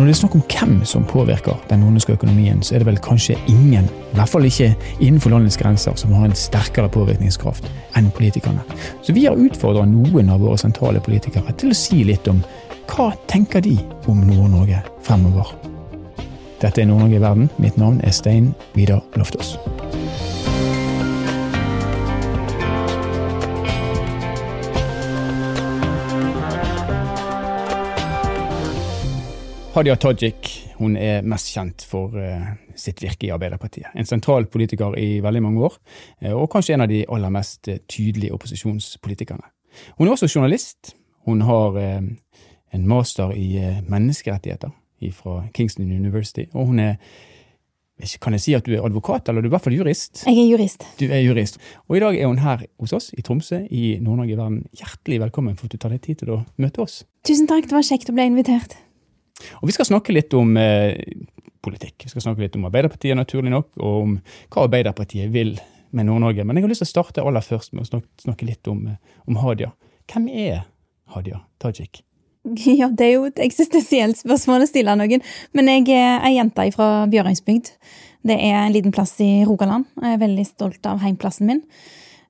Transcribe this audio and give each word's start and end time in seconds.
Når 0.00 0.06
det 0.08 0.12
er 0.14 0.16
snakk 0.16 0.34
om 0.38 0.42
hvem 0.48 0.70
som 0.88 1.02
påvirker 1.04 1.58
den 1.68 1.82
nordnorske 1.82 2.14
økonomien, 2.16 2.62
så 2.64 2.72
er 2.72 2.80
det 2.80 2.86
vel 2.88 3.00
kanskje 3.04 3.34
ingen, 3.52 3.84
i 3.84 4.14
hvert 4.16 4.30
fall 4.32 4.46
ikke 4.48 4.70
innenfor 4.96 5.34
landets 5.34 5.58
grenser, 5.60 5.92
som 6.00 6.14
har 6.16 6.24
en 6.24 6.32
sterkere 6.40 6.88
påvirkningskraft 6.88 7.68
enn 8.00 8.08
politikerne. 8.16 8.64
Så 9.04 9.12
vi 9.12 9.26
har 9.26 9.36
utfordra 9.36 9.84
noen 9.84 10.32
av 10.32 10.40
våre 10.40 10.56
sentrale 10.56 11.04
politikere 11.04 11.52
til 11.60 11.74
å 11.74 11.76
si 11.76 12.00
litt 12.08 12.32
om 12.32 12.40
hva 12.94 13.10
tenker 13.28 13.60
de 13.60 13.76
om 14.08 14.24
Nord-Norge 14.24 14.80
fremover. 15.04 15.52
Dette 16.64 16.80
er 16.80 16.88
Nord-Norge 16.88 17.20
i 17.20 17.24
verden. 17.28 17.52
Mitt 17.60 17.76
navn 17.76 18.00
er 18.00 18.16
Stein 18.16 18.54
Vidar 18.72 19.04
Loftaas. 19.20 19.58
Hadia 29.80 29.94
Tajik 29.96 30.48
hun 30.76 30.92
er 31.00 31.22
mest 31.24 31.54
kjent 31.54 31.80
for 31.88 32.12
uh, 32.12 32.50
sitt 32.76 32.98
virke 33.00 33.24
i 33.24 33.30
Arbeiderpartiet. 33.32 33.86
En 33.96 34.04
sentral 34.04 34.44
politiker 34.52 34.92
i 35.00 35.22
veldig 35.24 35.40
mange 35.40 35.62
år, 35.70 35.78
uh, 36.26 36.34
og 36.34 36.50
kanskje 36.52 36.74
en 36.74 36.84
av 36.84 36.90
de 36.90 36.98
aller 37.08 37.32
mest 37.32 37.70
uh, 37.72 37.78
tydelige 37.88 38.34
opposisjonspolitikerne. 38.36 39.46
Hun 39.96 40.04
er 40.04 40.12
også 40.12 40.28
journalist. 40.28 40.92
Hun 41.24 41.40
har 41.48 41.78
en 41.80 42.84
master 42.90 43.32
i 43.32 43.46
menneskerettigheter 43.88 44.72
fra 45.16 45.38
Kingston 45.54 45.88
University, 45.88 46.44
og 46.52 46.72
hun 46.72 46.80
er 46.80 46.98
kan 48.20 48.36
jeg 48.36 48.44
si 48.44 48.54
at 48.56 48.66
du 48.66 48.74
er 48.74 48.84
advokat, 48.84 49.28
eller 49.28 49.44
du 49.44 49.48
er 49.48 49.52
i 49.52 49.54
hvert 49.54 49.64
fall 49.64 49.76
jurist? 49.76 50.24
Jeg 50.26 50.40
er 50.40 50.48
jurist. 50.48 50.84
Du 51.00 51.06
er 51.08 51.20
jurist. 51.20 51.60
Og 51.88 51.96
i 51.96 52.04
dag 52.04 52.16
er 52.16 52.28
hun 52.28 52.40
her 52.40 52.64
hos 52.80 52.96
oss 52.96 53.10
i 53.16 53.24
Tromsø 53.24 53.62
i 53.70 53.96
Nord-Norge 54.00 54.32
i 54.32 54.38
verden. 54.40 54.62
Hjertelig 54.76 55.20
velkommen 55.28 55.56
for 55.56 55.68
at 55.68 55.76
du 55.76 55.80
tar 55.80 55.92
deg 55.92 56.04
tid 56.04 56.24
til 56.24 56.36
å 56.36 56.44
møte 56.60 56.84
oss. 56.84 57.02
Tusen 57.28 57.48
takk, 57.48 57.68
det 57.68 57.76
var 57.76 57.84
kjekt 57.86 58.12
å 58.12 58.16
bli 58.16 58.32
invitert. 58.32 58.80
Og 59.60 59.68
Vi 59.70 59.76
skal 59.76 59.88
snakke 59.88 60.14
litt 60.14 60.34
om 60.36 60.56
eh, 60.60 60.96
politikk. 61.64 62.06
Vi 62.06 62.12
skal 62.12 62.24
snakke 62.24 62.44
litt 62.44 62.56
om 62.58 62.66
Arbeiderpartiet, 62.68 63.16
naturlig 63.18 63.52
nok, 63.52 63.72
og 63.80 63.96
om 64.04 64.16
hva 64.50 64.66
Arbeiderpartiet 64.66 65.32
vil 65.32 65.56
med 65.96 66.06
Nord-Norge. 66.06 66.44
Men 66.44 66.56
jeg 66.56 66.66
har 66.66 66.72
lyst 66.72 66.84
til 66.84 66.90
å 66.90 66.94
starte 66.94 67.24
aller 67.26 67.44
først 67.44 67.74
med 67.74 67.84
å 67.84 67.88
snakke, 67.88 68.10
snakke 68.24 68.48
litt 68.48 68.70
om, 68.70 68.86
eh, 68.88 69.18
om, 69.26 69.40
Hadia. 69.42 69.72
Hvem 70.10 70.28
er 70.28 70.62
Hadia 71.14 71.42
Tajik? 71.62 72.04
Ja, 72.80 72.88
det 72.88 73.04
er 73.04 73.14
jo 73.18 73.26
et 73.28 73.40
eksistensielt 73.44 74.16
spørsmål 74.22 74.64
å 74.64 74.70
stille 74.70 74.94
noen. 74.96 75.24
Men 75.52 75.68
jeg 75.68 75.90
er 75.92 76.22
ei 76.24 76.36
jente 76.38 76.70
fra 76.72 77.06
Bjørøysbygd. 77.10 77.74
Det 78.24 78.36
er 78.36 78.62
en 78.62 78.72
liten 78.72 78.94
plass 78.96 79.12
i 79.20 79.42
Rogaland. 79.48 79.88
Jeg 80.00 80.16
er 80.16 80.22
veldig 80.22 80.46
stolt 80.48 80.88
av 80.88 81.02
heimplassen 81.04 81.50
min. 81.50 81.62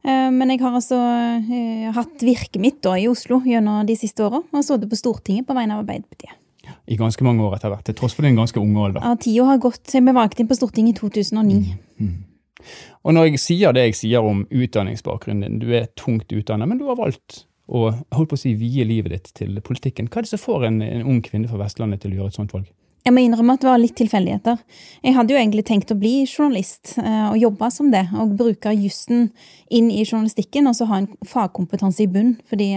Eh, 0.02 0.28
men 0.34 0.50
jeg 0.50 0.64
har 0.64 0.74
altså 0.74 0.98
eh, 0.98 1.88
hatt 1.94 2.26
virket 2.26 2.60
mitt 2.62 2.82
da 2.82 2.96
i 2.98 3.08
Oslo 3.10 3.42
gjennom 3.46 3.86
de 3.86 3.98
siste 3.98 4.24
åra, 4.26 4.42
og 4.42 4.66
sittet 4.66 4.90
på 4.90 4.98
Stortinget 4.98 5.46
på 5.46 5.56
vegne 5.56 5.76
av 5.76 5.84
Arbeiderpartiet 5.84 6.39
i 6.86 6.96
ganske 7.00 7.24
mange 7.26 7.44
år 7.46 7.58
etter 7.58 7.72
hvert, 7.72 7.84
til 7.86 7.96
tross 7.98 8.16
for 8.16 8.26
din 8.26 8.38
ganske 8.38 8.60
unge 8.60 8.86
alder. 8.86 9.04
Ja, 9.04 9.18
tida 9.20 9.46
har 9.50 9.60
gått. 9.62 9.84
Vi 9.92 10.02
ble 10.04 10.16
valgt 10.16 10.40
inn 10.40 10.48
på 10.50 10.58
Stortinget 10.58 10.98
i 10.98 11.00
2009. 11.00 11.60
Mm. 11.60 12.08
Mm. 12.08 12.66
Og 13.06 13.14
når 13.16 13.30
jeg 13.30 13.40
sier 13.40 13.76
det 13.76 13.86
jeg 13.88 14.00
sier 14.02 14.26
om 14.26 14.42
utdanningsbakgrunnen 14.50 15.46
din, 15.46 15.60
du 15.62 15.70
er 15.76 15.88
tungt 15.98 16.32
utdannet, 16.32 16.68
men 16.68 16.80
du 16.80 16.88
har 16.90 16.98
valgt 16.98 17.44
å 17.70 17.86
holdt 18.16 18.32
på 18.32 18.36
å 18.36 18.40
si, 18.40 18.56
vie 18.58 18.84
livet 18.84 19.14
ditt 19.14 19.32
til 19.38 19.60
politikken. 19.64 20.10
Hva 20.10 20.20
er 20.20 20.26
det 20.26 20.32
som 20.32 20.42
får 20.42 20.66
en, 20.68 20.80
en 20.82 21.06
ung 21.06 21.20
kvinne 21.24 21.48
fra 21.50 21.60
Vestlandet 21.62 22.02
til 22.02 22.14
å 22.14 22.20
gjøre 22.20 22.32
et 22.32 22.40
sånt 22.40 22.54
valg? 22.56 22.68
Jeg 23.00 23.14
må 23.16 23.22
innrømme 23.24 23.54
at 23.56 23.62
det 23.62 23.70
var 23.70 23.80
litt 23.80 23.96
tilfeldigheter. 23.96 24.58
Jeg 25.06 25.16
hadde 25.16 25.32
jo 25.32 25.38
egentlig 25.40 25.64
tenkt 25.70 25.92
å 25.94 25.96
bli 25.96 26.26
journalist 26.26 26.98
eh, 27.00 27.30
og 27.30 27.38
jobbe 27.40 27.70
som 27.72 27.88
det. 27.94 28.02
Og 28.20 28.34
bruke 28.36 28.74
jussen 28.76 29.30
inn 29.72 29.88
i 29.88 30.02
journalistikken 30.04 30.68
og 30.68 30.76
så 30.76 30.88
ha 30.90 31.00
en 31.00 31.08
fagkompetanse 31.30 32.04
i 32.04 32.10
bunn. 32.12 32.34
fordi 32.50 32.74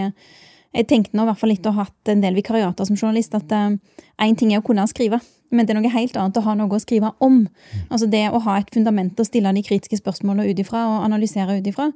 jeg 0.74 0.88
tenkte 0.90 1.16
nå 1.16 1.24
i 1.24 1.30
hvert 1.30 1.40
fall 1.40 1.52
litt 1.52 1.66
å 1.68 1.72
ha 1.76 1.86
hatt 1.86 2.10
en 2.10 2.22
del 2.24 2.36
vikariater 2.38 2.88
som 2.88 2.98
journalist, 2.98 3.34
at 3.36 3.52
én 3.54 3.78
eh, 4.18 4.36
ting 4.38 4.52
er 4.52 4.62
å 4.62 4.66
kunne 4.66 4.86
skrive, 4.90 5.20
men 5.54 5.66
det 5.66 5.74
er 5.74 5.78
noe 5.78 5.92
helt 5.92 6.16
annet 6.18 6.38
å 6.40 6.44
ha 6.48 6.54
noe 6.58 6.74
å 6.74 6.82
skrive 6.82 7.12
om. 7.22 7.44
Mm. 7.44 7.82
Altså 7.88 8.08
det 8.10 8.24
å 8.30 8.42
ha 8.42 8.58
et 8.58 8.72
fundament 8.74 9.20
å 9.20 9.26
stille 9.26 9.52
de 9.54 9.62
kritiske 9.66 10.00
spørsmålene 10.00 10.50
ut 10.50 10.62
ifra 10.64 10.86
og 10.90 11.04
analysere 11.06 11.60
ut 11.60 11.70
ifra. 11.70 11.92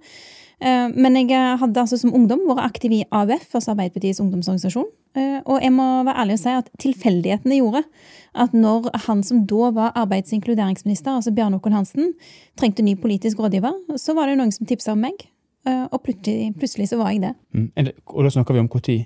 Uh, 0.59 0.91
men 0.95 1.15
jeg 1.21 1.33
eh, 1.35 1.57
hadde 1.59 1.83
altså 1.83 1.99
som 2.01 2.15
ungdom 2.15 2.47
vært 2.49 2.65
aktiv 2.67 2.95
i 2.95 3.05
AUF, 3.15 3.51
altså 3.53 3.75
Arbeiderpartiets 3.75 4.23
ungdomsorganisasjon. 4.25 4.89
Og 5.19 5.57
jeg 5.65 5.73
må 5.75 5.85
være 6.07 6.21
ærlig 6.23 6.35
og 6.37 6.41
si 6.45 6.53
at 6.55 6.67
tilfeldighetene 6.79 7.57
gjorde 7.57 7.81
at 8.39 8.53
når 8.55 8.85
han 9.09 9.25
som 9.27 9.41
da 9.51 9.71
var 9.75 9.97
arbeids- 9.99 10.31
og 10.31 10.37
inkluderingsminister, 10.37 11.17
altså 11.17 11.33
Bjarne 11.35 11.59
Håkon 11.59 11.75
Hansen, 11.75 12.13
trengte 12.61 12.85
ny 12.87 12.95
politisk 13.01 13.41
rådgiver, 13.43 13.75
så 13.99 14.15
var 14.15 14.29
det 14.29 14.37
noen 14.39 14.53
som 14.55 14.69
tipsa 14.69 14.95
om 14.95 15.03
meg. 15.03 15.25
Eh, 15.67 15.85
og 15.93 16.03
plutselig, 16.05 16.55
plutselig, 16.59 16.89
så 16.89 16.99
var 17.01 17.13
jeg 17.13 17.23
det. 17.27 17.35
Mm. 17.55 17.93
Og 18.15 18.25
da 18.25 18.31
snakker 18.31 18.55
vi 18.55 18.63
om 18.63 18.71
når? 18.73 18.99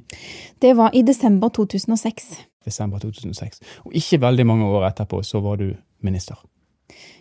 Det 0.62 0.76
var 0.76 0.94
i 0.94 1.02
desember 1.02 1.48
2006. 1.48 2.32
Desember 2.64 2.98
2006. 2.98 3.60
Og 3.84 3.94
ikke 3.94 4.20
veldig 4.20 4.46
mange 4.46 4.66
år 4.66 4.90
etterpå 4.90 5.22
så 5.26 5.40
var 5.40 5.56
du 5.56 5.72
minister. 6.00 6.36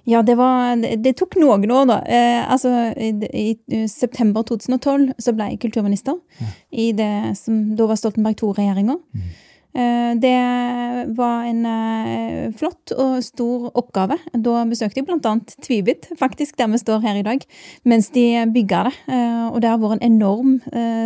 Ja, 0.03 0.21
det, 0.25 0.35
var, 0.35 0.75
det 0.75 1.13
tok 1.17 1.37
noen 1.37 1.71
år, 1.71 1.85
da. 1.89 1.99
Eh, 2.09 2.41
altså, 2.51 2.71
i, 2.97 3.11
i, 3.29 3.83
september 3.87 4.43
2012 4.43 5.13
så 5.21 5.33
ble 5.37 5.51
jeg 5.51 5.61
kulturminister 5.61 6.17
ja. 6.41 6.49
i 6.71 6.89
det 6.97 7.37
som 7.37 7.75
da 7.77 7.87
var 7.89 7.99
Stoltenberg 8.01 8.41
II-regjeringa. 8.41 8.97
Mm. 8.97 9.29
Eh, 9.73 10.13
det 10.19 10.35
var 11.15 11.45
en 11.47 11.65
eh, 11.65 12.51
flott 12.59 12.91
og 12.97 13.21
stor 13.23 13.69
oppgave. 13.77 14.17
Da 14.33 14.65
besøkte 14.67 14.99
jeg 14.99 15.07
bl.a. 15.07 15.33
Tvibit, 15.63 16.09
faktisk, 16.19 16.57
der 16.59 16.71
vi 16.73 16.81
står 16.81 17.03
her 17.05 17.21
i 17.21 17.25
dag, 17.25 17.45
mens 17.87 18.11
de 18.15 18.25
bygga 18.51 18.83
det. 18.89 18.93
Eh, 19.07 19.47
og 19.51 19.61
det 19.63 19.71
har 19.71 19.79
vært 19.81 20.01
en 20.01 20.11
enorm 20.11 20.59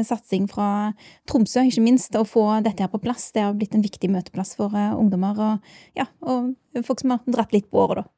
satsing 0.06 0.50
fra 0.52 0.68
Tromsø, 1.30 1.66
ikke 1.66 1.86
minst, 1.86 2.18
å 2.18 2.26
få 2.28 2.48
dette 2.66 2.86
her 2.86 2.92
på 2.92 3.02
plass. 3.04 3.30
Det 3.36 3.46
har 3.46 3.56
blitt 3.58 3.78
en 3.78 3.86
viktig 3.86 4.10
møteplass 4.14 4.56
for 4.58 4.74
ungdommer 4.74 5.40
og, 5.52 5.72
ja, 5.98 6.10
og 6.26 6.54
folk 6.86 7.02
som 7.02 7.16
har 7.16 7.24
dratt 7.30 7.56
litt 7.56 7.70
på 7.72 7.82
året, 7.86 8.04
da. 8.04 8.12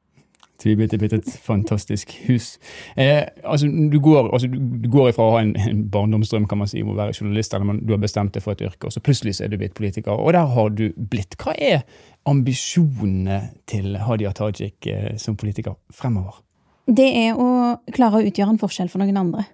Tvibit 0.58 0.90
bitte 0.90 0.98
blitt 0.98 1.12
et 1.14 1.28
fantastisk 1.38 2.12
hus. 2.26 2.56
Eh, 2.96 3.22
altså, 3.44 3.68
du, 3.68 4.00
går, 4.02 4.32
altså, 4.32 4.48
du 4.50 4.88
går 4.90 5.12
ifra 5.12 5.28
å 5.28 5.36
ha 5.36 5.42
en, 5.44 5.52
en, 5.54 5.84
barndomsdrøm 5.92 6.48
kan 6.50 6.58
man 6.58 6.70
si, 6.70 6.82
om 6.82 6.90
å 6.94 6.98
være 6.98 7.14
journalist, 7.14 7.54
eller 7.54 7.68
man, 7.68 7.78
du 7.86 7.94
har 7.94 8.02
bestemt 8.02 8.34
deg 8.34 8.42
for 8.42 8.56
et 8.56 8.64
yrke, 8.66 8.88
og 8.88 8.94
så 8.94 9.02
plutselig 9.04 9.36
så 9.38 9.46
er 9.46 9.52
du 9.52 9.58
blitt 9.60 9.76
politiker. 9.78 10.18
Og 10.18 10.34
der 10.34 10.50
har 10.56 10.74
du 10.74 10.88
blitt. 10.98 11.38
Hva 11.38 11.54
er 11.54 11.86
ambisjonene 12.28 13.38
til 13.70 13.94
Hadia 14.02 14.34
Tajik 14.34 14.90
eh, 14.90 15.14
som 15.22 15.38
politiker 15.38 15.78
fremover? 15.94 16.42
Det 16.88 17.06
er 17.06 17.38
å 17.38 17.78
klare 17.92 18.18
å 18.18 18.26
utgjøre 18.26 18.54
en 18.56 18.60
forskjell 18.60 18.90
for 18.90 19.02
noen 19.02 19.20
andre. 19.20 19.46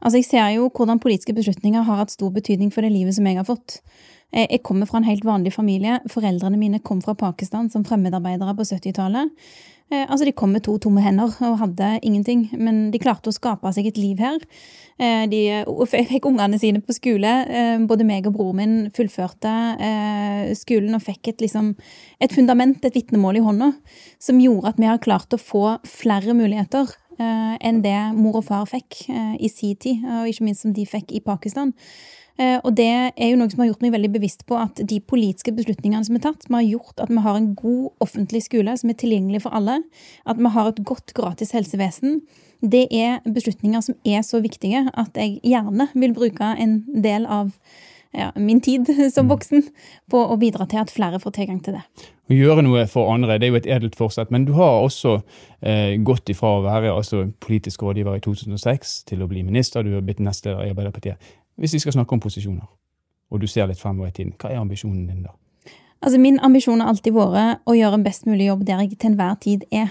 Altså, 0.00 0.16
Jeg 0.18 0.30
ser 0.32 0.54
jo 0.56 0.70
hvordan 0.72 0.98
politiske 0.98 1.36
beslutninger 1.36 1.84
har 1.84 2.02
hatt 2.02 2.14
stor 2.14 2.32
betydning 2.32 2.72
for 2.72 2.82
det 2.82 2.90
livet 2.90 3.14
som 3.14 3.26
jeg 3.28 3.38
har 3.38 3.46
fått. 3.46 3.82
Eh, 4.32 4.46
jeg 4.50 4.62
kommer 4.66 4.86
fra 4.86 4.98
en 4.98 5.06
helt 5.06 5.24
vanlig 5.24 5.52
familie. 5.52 6.00
Foreldrene 6.08 6.58
mine 6.58 6.80
kom 6.80 7.02
fra 7.04 7.14
Pakistan 7.14 7.70
som 7.70 7.84
fremmedarbeidere 7.84 8.56
på 8.56 8.66
70-tallet. 8.66 9.30
Eh, 9.90 10.06
altså, 10.06 10.24
De 10.24 10.32
kom 10.32 10.52
med 10.54 10.64
to 10.66 10.76
tomme 10.78 11.02
hender 11.02 11.34
og 11.46 11.58
hadde 11.64 11.98
ingenting, 12.06 12.48
men 12.54 12.90
de 12.92 13.00
klarte 13.02 13.30
å 13.30 13.34
skape 13.34 13.72
seg 13.74 13.90
et 13.90 13.98
liv 13.98 14.22
her. 14.22 14.38
Eh, 15.00 15.24
de 15.30 15.40
fikk 15.90 16.28
ungene 16.30 16.60
sine 16.62 16.82
på 16.84 16.94
skole. 16.94 17.32
Både 17.90 18.06
meg 18.06 18.28
og 18.28 18.36
broren 18.36 18.60
min 18.60 18.74
fullførte 18.94 19.52
skolen 20.58 20.94
og 20.98 21.04
fikk 21.06 21.32
et, 21.32 21.42
liksom, 21.42 21.74
et 22.20 22.34
fundament, 22.34 22.84
et 22.84 22.96
vitnemål 22.96 23.40
i 23.40 23.44
hånda, 23.44 23.72
som 24.22 24.42
gjorde 24.42 24.74
at 24.74 24.80
vi 24.80 24.90
har 24.90 25.02
klart 25.02 25.34
å 25.34 25.40
få 25.40 25.78
flere 25.88 26.36
muligheter 26.36 26.92
enn 27.20 27.82
det 27.84 27.98
mor 28.16 28.40
og 28.40 28.46
far 28.48 28.64
fikk 28.70 29.02
i 29.10 29.50
sin 29.52 29.76
tid, 29.76 30.04
og 30.04 30.30
ikke 30.30 30.46
minst 30.46 30.64
som 30.64 30.72
de 30.76 30.86
fikk 30.88 31.12
i 31.12 31.20
Pakistan. 31.24 31.74
Eh, 32.40 32.56
og 32.64 32.72
det 32.78 32.88
er 32.88 33.32
jo 33.32 33.38
noe 33.38 33.52
som 33.52 33.60
har 33.60 33.70
gjort 33.70 33.82
meg 33.84 33.94
veldig 33.94 34.12
bevisst 34.14 34.46
på 34.48 34.56
at 34.56 34.80
de 34.88 35.00
politiske 35.12 35.52
beslutningene 35.56 36.06
som 36.06 36.16
er 36.16 36.24
tatt, 36.24 36.46
som 36.46 36.56
har 36.56 36.64
gjort 36.64 37.02
at 37.02 37.12
vi 37.12 37.24
har 37.24 37.36
en 37.36 37.50
god 37.58 37.90
offentlig 38.04 38.44
skole 38.46 38.76
som 38.80 38.92
er 38.92 38.98
tilgjengelig 39.00 39.42
for 39.44 39.56
alle, 39.56 39.80
at 40.24 40.40
vi 40.40 40.54
har 40.54 40.70
et 40.70 40.80
godt 40.88 41.14
gratis 41.16 41.52
helsevesen, 41.56 42.22
det 42.60 42.86
er 42.92 43.20
beslutninger 43.24 43.84
som 43.84 43.96
er 44.04 44.24
så 44.24 44.40
viktige 44.44 44.84
at 44.88 45.16
jeg 45.16 45.38
gjerne 45.44 45.88
vil 45.94 46.16
bruke 46.16 46.54
en 46.60 46.80
del 46.92 47.24
av 47.24 47.52
ja, 48.16 48.30
min 48.36 48.60
tid 48.64 48.88
som 49.14 49.30
voksen 49.32 49.66
på 50.12 50.24
å 50.24 50.40
bidra 50.40 50.68
til 50.68 50.82
at 50.82 50.92
flere 50.92 51.20
får 51.20 51.36
tilgang 51.36 51.60
til 51.64 51.78
det. 51.78 51.84
Å 52.30 52.36
gjøre 52.36 52.62
noe 52.62 52.84
for 52.86 53.10
andre, 53.10 53.40
det 53.42 53.48
er 53.48 53.50
jo 53.50 53.58
et 53.58 53.66
edelt 53.66 53.96
forsett. 53.98 54.30
Men 54.30 54.44
du 54.46 54.52
har 54.54 54.84
også 54.84 55.16
eh, 55.66 55.96
gått 56.06 56.30
ifra 56.30 56.52
å 56.60 56.62
være 56.62 56.92
altså, 56.94 57.24
politisk 57.42 57.82
rådgiver 57.82 58.20
i 58.20 58.22
2006 58.22 58.92
til 59.10 59.24
å 59.24 59.28
bli 59.30 59.42
minister. 59.42 59.82
Du 59.82 59.96
har 59.96 60.04
blitt 60.06 60.22
nestleder 60.22 60.62
i 60.62 60.70
Arbeiderpartiet. 60.70 61.32
Hvis 61.58 61.74
vi 61.74 61.82
skal 61.82 61.98
snakke 61.98 62.14
om 62.14 62.22
posisjoner, 62.22 62.68
og 63.30 63.42
du 63.42 63.48
ser 63.50 63.66
litt 63.66 63.82
fremover 63.82 64.12
i 64.12 64.14
tiden, 64.14 64.36
hva 64.38 64.52
er 64.52 64.62
ambisjonen 64.62 65.08
din 65.08 65.24
da? 65.26 65.34
Altså, 66.00 66.20
Min 66.22 66.38
ambisjon 66.40 66.80
har 66.80 66.92
alltid 66.94 67.18
vært 67.18 67.66
å 67.66 67.74
gjøre 67.76 67.98
en 67.98 68.06
best 68.06 68.30
mulig 68.30 68.46
jobb 68.46 68.62
der 68.68 68.84
jeg 68.84 68.94
til 68.94 69.10
enhver 69.10 69.34
tid 69.42 69.66
er. 69.74 69.90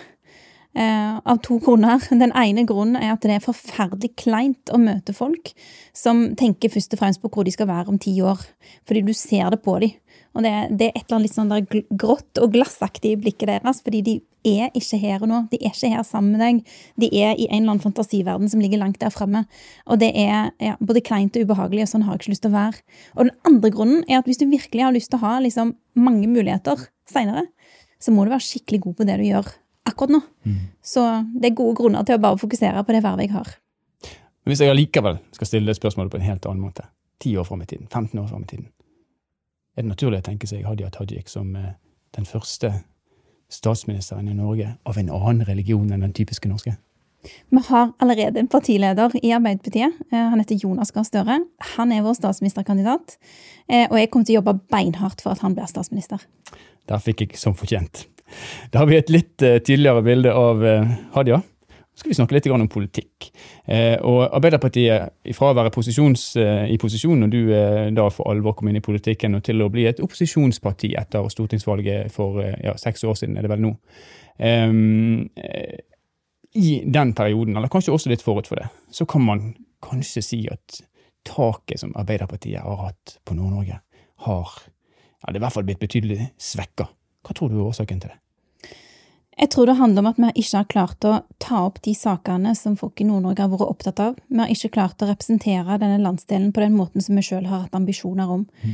Uh, 0.77 1.17
av 1.25 1.39
to 1.41 1.55
grunner. 1.57 2.03
Den 2.13 2.29
ene 2.37 2.61
grunnen 2.69 2.99
er 2.99 3.15
at 3.15 3.23
det 3.25 3.33
er 3.33 3.41
forferdelig 3.41 4.11
kleint 4.21 4.69
å 4.69 4.77
møte 4.77 5.15
folk 5.17 5.49
som 5.97 6.35
tenker 6.37 6.69
først 6.69 6.93
og 6.93 7.01
fremst 7.01 7.23
på 7.23 7.31
hvor 7.33 7.47
de 7.47 7.53
skal 7.55 7.67
være 7.71 7.89
om 7.89 7.97
ti 7.97 8.13
år, 8.21 8.43
fordi 8.85 9.01
du 9.07 9.09
ser 9.17 9.49
det 9.49 9.63
på 9.65 9.79
dem. 9.81 9.95
Og 10.37 10.45
det, 10.45 10.51
det, 10.77 10.91
er 10.91 10.93
et 10.93 11.07
eller 11.07 11.17
annet 11.17 11.25
litt 11.25 11.35
sånn 11.35 11.49
der 11.49 11.85
grått 11.89 12.37
og 12.37 12.53
glassaktig 12.53 13.15
i 13.15 13.19
blikket 13.19 13.49
deres, 13.49 13.81
fordi 13.81 14.03
de 14.05 14.13
er 14.45 14.69
ikke 14.77 14.99
her 15.01 15.25
nå. 15.27 15.39
De 15.49 15.57
er 15.57 15.73
ikke 15.73 15.89
her 15.89 16.05
sammen 16.05 16.35
med 16.35 16.43
deg. 16.45 16.59
De 17.01 17.09
er 17.17 17.33
i 17.33 17.47
en 17.49 17.63
eller 17.63 17.73
annen 17.73 17.83
fantasiverden 17.83 18.51
som 18.51 18.61
ligger 18.61 18.83
langt 18.83 19.01
der 19.01 19.13
fremme. 19.13 19.47
Og 19.89 19.97
det 20.03 20.11
er 20.13 20.51
ja, 20.61 20.75
både 20.77 21.01
kleint 21.01 21.33
og 21.33 21.49
ubehagelig, 21.49 21.87
og 21.87 21.91
sånn 21.95 22.05
har 22.05 22.13
jeg 22.15 22.23
ikke 22.23 22.35
lyst 22.35 22.45
til 22.45 22.53
å 22.53 22.59
være. 22.59 22.83
Og 23.17 23.25
den 23.25 23.33
andre 23.49 23.73
grunnen 23.73 24.05
er 24.05 24.21
at 24.21 24.29
hvis 24.29 24.39
du 24.39 24.45
virkelig 24.45 24.85
har 24.85 24.93
lyst 24.95 25.09
til 25.09 25.17
å 25.17 25.25
ha 25.25 25.39
liksom, 25.43 25.73
mange 25.97 26.29
muligheter 26.29 26.85
seinere, 27.09 27.47
så 27.99 28.13
må 28.13 28.23
du 28.23 28.31
være 28.35 28.45
skikkelig 28.45 28.83
god 28.85 29.01
på 29.01 29.09
det 29.09 29.17
du 29.19 29.27
gjør 29.31 29.49
akkurat 29.89 30.15
nå. 30.17 30.21
Mm. 30.45 30.59
Så 30.85 31.05
det 31.35 31.51
er 31.51 31.57
gode 31.57 31.77
grunner 31.79 32.05
til 32.07 32.17
å 32.17 32.23
bare 32.23 32.39
fokusere 32.41 32.83
på 32.85 32.95
det 32.95 33.03
vervet 33.05 33.27
jeg 33.27 33.35
har. 33.35 33.55
Men 34.43 34.53
hvis 34.53 34.63
jeg 34.63 34.73
allikevel 34.73 35.19
skal 35.35 35.49
stille 35.49 35.69
det 35.69 35.77
spørsmålet 35.77 36.13
på 36.13 36.19
en 36.19 36.27
helt 36.27 36.45
annen 36.49 36.63
måte, 36.63 36.87
10 37.19 37.41
år 37.41 37.47
fram 37.49 37.61
i 37.61 37.67
tiden, 37.69 37.87
15 37.91 38.19
år 38.19 38.27
fram 38.31 38.45
i 38.45 38.49
tiden, 38.49 38.69
er 39.77 39.83
det 39.83 39.91
naturlig 39.91 40.21
å 40.23 40.27
tenke 40.29 40.47
seg 40.49 40.65
Hadia 40.67 40.89
Tajik 40.93 41.29
som 41.31 41.51
eh, 41.55 41.75
den 42.17 42.25
første 42.27 42.71
statsministeren 43.49 44.27
i 44.29 44.37
Norge 44.37 44.75
av 44.85 44.97
en 44.97 45.11
annen 45.13 45.45
religion 45.47 45.89
enn 45.91 46.05
den 46.05 46.15
typiske 46.15 46.49
norske? 46.49 46.75
Vi 47.49 47.61
har 47.67 47.91
allerede 47.99 48.39
en 48.39 48.47
partileder 48.47 49.11
i 49.23 49.31
Arbeiderpartiet. 49.35 49.95
Eh, 50.11 50.27
han 50.31 50.39
heter 50.39 50.59
Jonas 50.63 50.91
Gahr 50.95 51.03
Støre. 51.07 51.39
Han 51.75 51.91
er 51.91 52.03
vår 52.05 52.15
statsministerkandidat. 52.15 53.17
Eh, 53.67 53.87
og 53.89 53.99
jeg 53.99 54.09
kommer 54.11 54.27
til 54.27 54.37
å 54.37 54.39
jobbe 54.39 54.59
beinhardt 54.71 55.23
for 55.23 55.35
at 55.35 55.43
han 55.43 55.57
blir 55.57 55.67
statsminister. 55.67 56.23
Der 56.89 57.03
fikk 57.03 57.25
jeg 57.25 57.39
som 57.39 57.57
fortjent. 57.57 58.07
Da 58.71 58.83
har 58.83 58.89
vi 58.89 58.99
et 58.99 59.13
litt 59.13 59.37
tydeligere 59.39 60.03
bilde 60.05 60.33
av 60.35 60.65
Hadia 61.15 61.41
skal 61.99 62.13
vi 62.13 62.15
snakke 62.15 62.35
litt 62.37 62.47
om 62.53 62.67
politikk. 62.71 63.27
Eh, 63.67 63.97
og 64.07 64.21
Arbeiderpartiet, 64.31 65.15
fra 65.35 65.51
å 65.51 65.57
være 65.57 65.71
posisjons, 65.73 66.25
eh, 66.39 66.71
i 66.71 66.77
posisjon 66.79 67.19
når 67.25 67.33
du 67.33 67.39
eh, 67.51 67.87
da 67.95 68.07
for 68.13 68.31
alvor 68.31 68.55
kom 68.55 68.69
inn 68.71 68.79
i 68.79 68.83
politikken, 68.83 69.35
og 69.35 69.43
til 69.43 69.61
å 69.61 69.69
bli 69.73 69.85
et 69.89 69.99
opposisjonsparti 70.03 70.93
etter 70.99 71.27
stortingsvalget 71.33 72.13
for 72.15 72.39
ja, 72.63 72.75
seks 72.79 73.03
år 73.03 73.19
siden, 73.19 73.37
er 73.37 73.47
det 73.47 73.51
vel 73.51 73.65
nå. 73.65 73.73
I 76.59 76.69
den 76.85 77.11
perioden, 77.13 77.57
eller 77.57 77.71
kanskje 77.71 77.93
også 77.93 78.11
litt 78.13 78.23
forut 78.25 78.47
for 78.49 78.61
det, 78.61 78.69
så 78.95 79.05
kan 79.09 79.25
man 79.25 79.43
kanskje 79.83 80.23
si 80.23 80.39
at 80.51 80.79
taket 81.27 81.83
som 81.83 81.91
Arbeiderpartiet 81.99 82.63
har 82.63 82.85
hatt 82.87 83.19
på 83.27 83.35
Nord-Norge, 83.35 83.81
har 84.23 84.55
ja, 85.19 85.33
det 85.33 85.35
er 85.35 85.41
i 85.41 85.43
hvert 85.43 85.57
fall 85.57 85.67
blitt 85.67 85.83
betydelig 85.83 86.31
svekka. 86.39 86.87
Hva 87.25 87.35
tror 87.35 87.51
du 87.51 87.59
er 87.59 87.67
årsaken 87.67 88.01
til 88.03 88.11
det? 88.11 88.19
Jeg 89.39 89.53
tror 89.53 89.69
det 89.69 89.77
handler 89.79 90.03
om 90.03 90.09
at 90.09 90.17
vi 90.19 90.29
ikke 90.41 90.57
har 90.57 90.69
klart 90.73 91.05
å 91.07 91.13
ta 91.39 91.61
opp 91.63 91.77
de 91.85 91.93
sakene 91.95 92.51
som 92.59 92.75
folk 92.79 92.99
i 92.99 93.07
Nord-Norge 93.07 93.45
har 93.45 93.51
vært 93.53 93.69
opptatt 93.71 94.01
av. 94.03 94.17
Vi 94.27 94.39
har 94.41 94.51
ikke 94.51 94.73
klart 94.75 94.99
å 94.99 95.07
representere 95.07 95.77
denne 95.79 96.01
landsdelen 96.03 96.51
på 96.55 96.63
den 96.65 96.75
måten 96.75 97.03
som 97.03 97.15
vi 97.15 97.23
sjøl 97.23 97.47
har 97.47 97.63
hatt 97.63 97.77
ambisjoner 97.77 98.33
om. 98.35 98.43
Mm. 98.63 98.73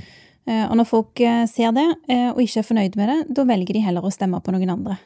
Og 0.72 0.74
når 0.78 0.90
folk 0.90 1.22
eh, 1.26 1.44
ser 1.50 1.72
det, 1.74 1.86
eh, 2.10 2.32
og 2.32 2.42
ikke 2.42 2.64
er 2.64 2.68
fornøyd 2.68 2.98
med 2.98 3.12
det, 3.12 3.20
da 3.38 3.46
velger 3.50 3.78
de 3.78 3.86
heller 3.86 4.06
å 4.06 4.14
stemme 4.14 4.42
på 4.42 4.54
noen 4.54 4.74
andre. 4.78 4.98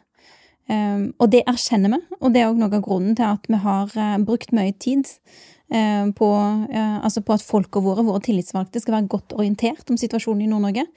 Og 0.69 1.31
det 1.33 1.39
erkjenner 1.49 1.89
vi, 1.95 1.97
og 2.21 2.33
det 2.35 2.43
er 2.43 2.51
òg 2.51 2.59
noe 2.61 2.69
av 2.77 2.83
grunnen 2.85 3.15
til 3.17 3.25
at 3.25 3.47
vi 3.49 3.57
har 3.57 3.95
brukt 4.21 4.51
mye 4.53 4.75
tid 4.77 5.07
Eh, 5.09 5.58
på, 5.69 6.27
altså 6.73 7.21
på, 7.21 7.35
at 7.35 7.43
folka 7.45 7.81
våre, 7.85 8.01
våre 8.07 8.21
tillitsvalgte, 8.25 8.81
skal 8.81 8.95
være 8.95 9.09
godt 9.11 9.35
orientert 9.37 9.91
om 9.91 9.99
situasjonen 10.01 10.47
i 10.47 10.49
Nord-Norge. 10.49 10.87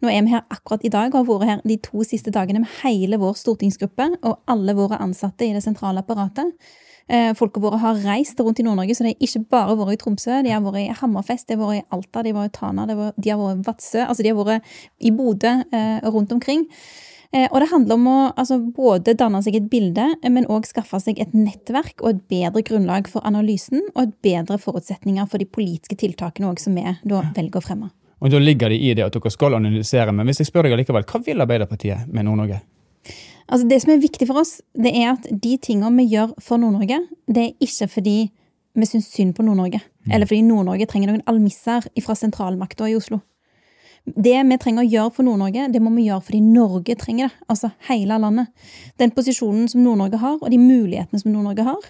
Nå 0.00 0.08
er 0.08 0.22
vi 0.24 0.32
her 0.32 0.46
akkurat 0.48 0.86
i 0.88 0.92
dag 0.92 1.12
og 1.12 1.18
har 1.20 1.28
vært 1.28 1.50
her 1.50 1.66
de 1.68 1.76
to 1.84 2.06
siste 2.08 2.32
dagene 2.32 2.62
med 2.62 2.72
hele 2.80 3.20
vår 3.20 3.36
stortingsgruppe 3.42 4.08
og 4.22 4.40
alle 4.48 4.76
våre 4.78 5.00
ansatte 5.04 5.44
i 5.44 5.52
det 5.52 5.64
sentrale 5.66 6.00
apparatet. 6.00 6.56
Eh, 7.12 7.34
folka 7.34 7.60
våre 7.60 7.80
har 7.82 7.98
reist 8.06 8.40
rundt 8.40 8.60
i 8.62 8.64
Nord-Norge, 8.64 8.94
så 8.94 9.04
de 9.04 9.12
har 9.12 9.26
ikke 9.26 9.44
bare 9.52 9.76
vært 9.76 9.96
i 9.96 10.00
Tromsø. 10.00 10.38
De 10.44 10.52
har 10.54 10.62
vært 10.64 10.80
i 10.80 10.98
Hammerfest, 11.00 11.48
de 11.48 11.58
har 11.58 11.62
vært 11.66 11.82
i 11.82 11.86
Alta, 11.96 12.22
de 12.22 12.32
har 12.32 12.38
vært 12.38 12.52
i 12.52 12.58
Tana, 12.58 12.86
de 12.86 12.96
har 12.96 13.40
vært 13.42 13.58
i 13.58 13.66
Vadsø. 13.66 14.04
Altså 14.06 14.24
de 14.24 14.32
har 14.32 14.38
vært 14.38 14.76
i 15.00 15.10
Bodø, 15.10 15.54
eh, 15.72 15.98
rundt 16.08 16.32
omkring. 16.32 16.68
Eh, 17.32 17.46
og 17.48 17.62
det 17.62 17.70
handler 17.70 17.96
om 17.96 18.08
å 18.10 18.18
altså, 18.36 18.58
både 18.76 19.14
danne 19.16 19.40
seg 19.44 19.56
et 19.56 19.70
bilde, 19.72 20.04
men 20.28 20.48
òg 20.52 20.66
skaffe 20.68 21.00
seg 21.00 21.20
et 21.22 21.32
nettverk 21.32 22.02
og 22.02 22.10
et 22.10 22.22
bedre 22.28 22.60
grunnlag 22.68 23.08
for 23.08 23.24
analysen, 23.28 23.80
og 23.94 24.02
et 24.04 24.14
bedre 24.24 24.58
forutsetninger 24.60 25.30
for 25.32 25.40
de 25.40 25.48
politiske 25.48 25.96
tiltakene 26.02 26.50
også, 26.50 26.68
som 26.68 26.76
vi 26.76 26.84
da 27.08 27.24
velger 27.32 27.62
å 27.62 27.64
fremme. 27.64 27.88
Og 28.22 28.30
Da 28.30 28.38
ligger 28.38 28.70
det 28.70 28.78
i 28.78 28.92
det 28.94 29.02
at 29.02 29.16
dere 29.16 29.32
skal 29.34 29.56
analysere, 29.56 30.12
men 30.14 30.28
hvis 30.28 30.44
jeg 30.44 30.52
spør 30.52 30.68
deg 30.68 30.76
likevel, 30.78 31.08
hva 31.08 31.22
vil 31.24 31.42
Arbeiderpartiet 31.42 32.12
med 32.12 32.28
Nord-Norge? 32.28 32.60
Altså 33.48 33.66
Det 33.68 33.80
som 33.82 33.90
er 33.92 34.04
viktig 34.04 34.28
for 34.28 34.38
oss, 34.44 34.60
det 34.78 34.92
er 34.94 35.16
at 35.16 35.26
de 35.26 35.56
tingene 35.58 35.96
vi 35.96 36.12
gjør 36.12 36.36
for 36.38 36.60
Nord-Norge, 36.60 37.00
det 37.26 37.48
er 37.48 37.66
ikke 37.66 37.88
fordi 37.96 38.16
vi 38.78 38.88
syns 38.88 39.10
synd 39.12 39.34
på 39.36 39.44
Nord-Norge, 39.44 39.80
mm. 39.80 40.12
eller 40.12 40.28
fordi 40.28 40.44
Nord-Norge 40.46 40.86
trenger 40.88 41.10
noen 41.10 41.26
almisser 41.28 41.88
fra 42.04 42.14
sentralmakta 42.16 42.88
i 42.88 42.96
Oslo. 42.96 43.20
Det 44.02 44.34
vi 44.34 44.56
trenger 44.58 44.82
å 44.82 44.90
gjøre 44.90 45.12
for 45.14 45.26
Nord-Norge, 45.26 45.68
det 45.70 45.80
må 45.82 45.92
vi 45.94 46.08
gjøre 46.08 46.24
fordi 46.26 46.40
Norge 46.42 46.96
trenger 46.98 47.28
det. 47.28 47.44
Altså 47.52 47.70
hele 47.86 48.18
landet. 48.18 48.50
Den 48.98 49.12
posisjonen 49.14 49.68
som 49.70 49.84
Nord-Norge 49.84 50.18
har, 50.18 50.40
og 50.40 50.50
de 50.50 50.58
mulighetene 50.58 51.22
som 51.22 51.30
Nord-Norge 51.30 51.66
har, 51.68 51.86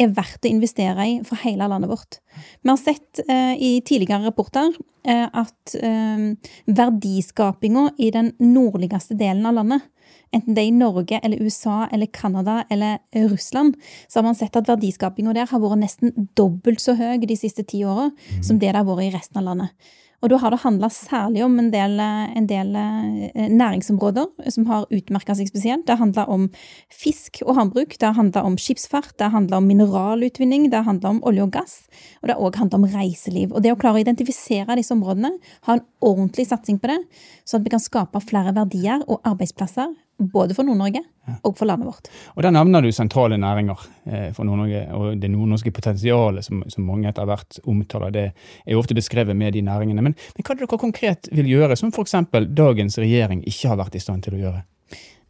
er 0.00 0.10
verdt 0.16 0.48
å 0.48 0.50
investere 0.50 1.06
i 1.06 1.14
for 1.26 1.38
hele 1.44 1.68
landet 1.70 1.92
vårt. 1.92 2.18
Vi 2.64 2.72
har 2.72 2.80
sett 2.80 3.22
eh, 3.28 3.54
i 3.54 3.72
tidligere 3.86 4.26
rapporter 4.26 4.74
eh, 5.06 5.28
at 5.28 5.76
eh, 5.78 6.26
verdiskapinga 6.66 7.92
i 8.02 8.10
den 8.14 8.32
nordligste 8.42 9.14
delen 9.18 9.46
av 9.46 9.60
landet 9.60 9.86
enten 10.32 10.56
det 10.56 10.62
er 10.64 10.70
i 10.70 10.74
Norge 10.74 11.20
eller 11.22 11.42
USA 11.44 11.86
eller 11.92 12.08
Canada 12.12 12.62
eller 12.72 12.98
Russland, 13.28 13.76
så 14.08 14.18
har 14.18 14.26
man 14.26 14.38
sett 14.38 14.56
at 14.56 14.68
verdiskapinga 14.68 15.34
der 15.36 15.50
har 15.50 15.60
vært 15.62 15.82
nesten 15.82 16.28
dobbelt 16.38 16.80
så 16.82 16.96
høy 16.96 17.20
de 17.20 17.36
siste 17.38 17.64
ti 17.68 17.82
åra 17.84 18.10
som 18.40 18.58
det 18.58 18.72
det 18.72 18.78
har 18.78 18.88
vært 18.88 19.10
i 19.10 19.12
resten 19.14 19.42
av 19.42 19.50
landet. 19.50 19.92
Og 20.22 20.30
da 20.30 20.38
har 20.38 20.54
det 20.54 20.60
handla 20.62 20.86
særlig 20.94 21.42
om 21.42 21.56
en 21.58 21.70
del, 21.72 21.98
en 22.00 22.46
del, 22.46 22.76
eh, 22.78 23.48
næringsområder 23.50 24.50
som 24.54 24.66
har 24.66 24.86
utmerka 24.90 25.34
seg 25.34 25.48
spesielt. 25.50 25.86
Det 25.86 25.98
handler 25.98 26.28
om 26.30 26.48
fisk 26.88 27.42
og 27.44 27.56
havbruk, 27.56 27.98
det 27.98 28.14
handler 28.14 28.46
om 28.46 28.56
skipsfart, 28.56 29.16
det 29.18 29.32
handler 29.32 29.56
om 29.56 29.66
mineralutvinning, 29.66 30.70
det 30.70 30.84
handler 30.84 31.08
om 31.10 31.22
olje 31.26 31.42
og 31.42 31.50
gass, 31.50 31.88
og 32.22 32.28
det 32.28 32.36
har 32.36 32.42
òg 32.42 32.56
handla 32.56 32.78
om 32.78 32.86
reiseliv. 32.86 33.52
Og 33.52 33.62
det 33.62 33.72
å 33.72 33.76
klare 33.76 33.98
å 33.98 34.04
identifisere 34.04 34.78
disse 34.78 34.94
områdene, 34.94 35.32
ha 35.66 35.74
en 35.74 35.84
ordentlig 36.00 36.46
satsing 36.46 36.78
på 36.78 36.86
det, 36.86 37.00
så 37.44 37.58
at 37.58 37.64
vi 37.64 37.74
kan 37.74 37.82
skape 37.82 38.22
flere 38.22 38.54
verdier 38.54 39.02
og 39.08 39.20
arbeidsplasser 39.26 39.90
både 40.18 40.54
for 40.54 40.66
Nord-Norge 40.66 41.02
og 41.46 41.54
for 41.58 41.66
landet 41.66 41.86
vårt. 41.86 42.10
Og 42.36 42.42
Der 42.42 42.54
nevner 42.54 42.82
du 42.82 42.90
sentrale 42.92 43.38
næringer 43.38 43.86
eh, 44.06 44.28
for 44.34 44.44
Nord-Norge, 44.44 44.82
og 44.94 45.20
det 45.20 45.30
nordnorske 45.30 45.72
potensialet 45.74 46.44
som, 46.44 46.62
som, 46.68 46.84
mange 46.86 47.08
etter 47.08 47.26
hvert 47.28 47.58
omtaler. 47.64 48.14
Det 48.14 48.26
er 48.32 48.74
jo 48.74 48.82
ofte 48.82 48.94
beskrevet 48.94 49.36
med 49.36 49.54
de 49.54 49.62
næringene. 49.62 50.02
Men, 50.02 50.14
men 50.14 50.46
hva 50.46 50.54
er 50.54 50.60
det 50.60 50.68
dere 50.68 50.82
konkret 50.82 51.32
vil 51.32 51.50
gjøre, 51.50 51.76
som 51.78 51.92
f.eks. 51.92 52.16
dagens 52.52 52.98
regjering 52.98 53.44
ikke 53.46 53.72
har 53.72 53.80
vært 53.80 53.98
i 53.98 54.02
stand 54.02 54.26
til 54.26 54.38
å 54.38 54.42
gjøre? 54.44 54.62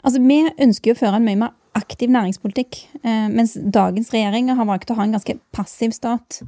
Altså, 0.03 0.21
Vi 0.21 0.41
ønsker 0.59 0.93
jo 0.93 0.97
å 0.97 1.03
føre 1.05 1.21
en 1.21 1.29
mye 1.29 1.43
mer 1.45 1.59
aktiv 1.79 2.11
næringspolitikk, 2.13 2.77
eh, 3.03 3.29
mens 3.33 3.55
dagens 3.57 4.11
regjering 4.13 4.51
har 4.53 4.67
valgt 4.69 4.91
å 4.93 4.97
ha 4.99 5.07
en 5.07 5.15
ganske 5.17 5.39
passiv 5.55 5.95
stat. 5.97 6.43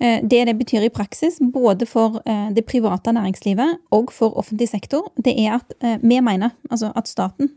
Eh, 0.00 0.20
det 0.22 0.46
det 0.46 0.56
betyr 0.58 0.86
i 0.86 0.92
praksis, 0.92 1.38
både 1.40 1.86
for 1.86 2.22
eh, 2.24 2.50
det 2.54 2.66
private 2.66 3.12
næringslivet 3.12 3.80
og 3.90 4.12
for 4.12 4.36
offentlig 4.38 4.68
sektor, 4.68 5.10
det 5.16 5.34
er 5.38 5.58
at 5.58 5.74
vi 6.02 6.20
mener 6.20 6.52
altså 6.70 6.92
at 6.96 7.08
staten, 7.08 7.50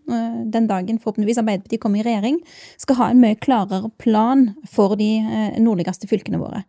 den 0.52 0.68
dagen 0.68 1.00
forhåpentligvis 1.00 1.38
Arbeiderpartiet 1.38 1.82
kommer 1.82 2.00
i 2.00 2.04
regjering, 2.08 2.40
skal 2.78 2.96
ha 2.96 3.10
en 3.10 3.22
mye 3.22 3.36
klarere 3.36 3.92
plan 3.98 4.54
for 4.70 4.96
de 4.96 5.22
nordligste 5.60 6.08
fylkene 6.08 6.40
våre. 6.40 6.64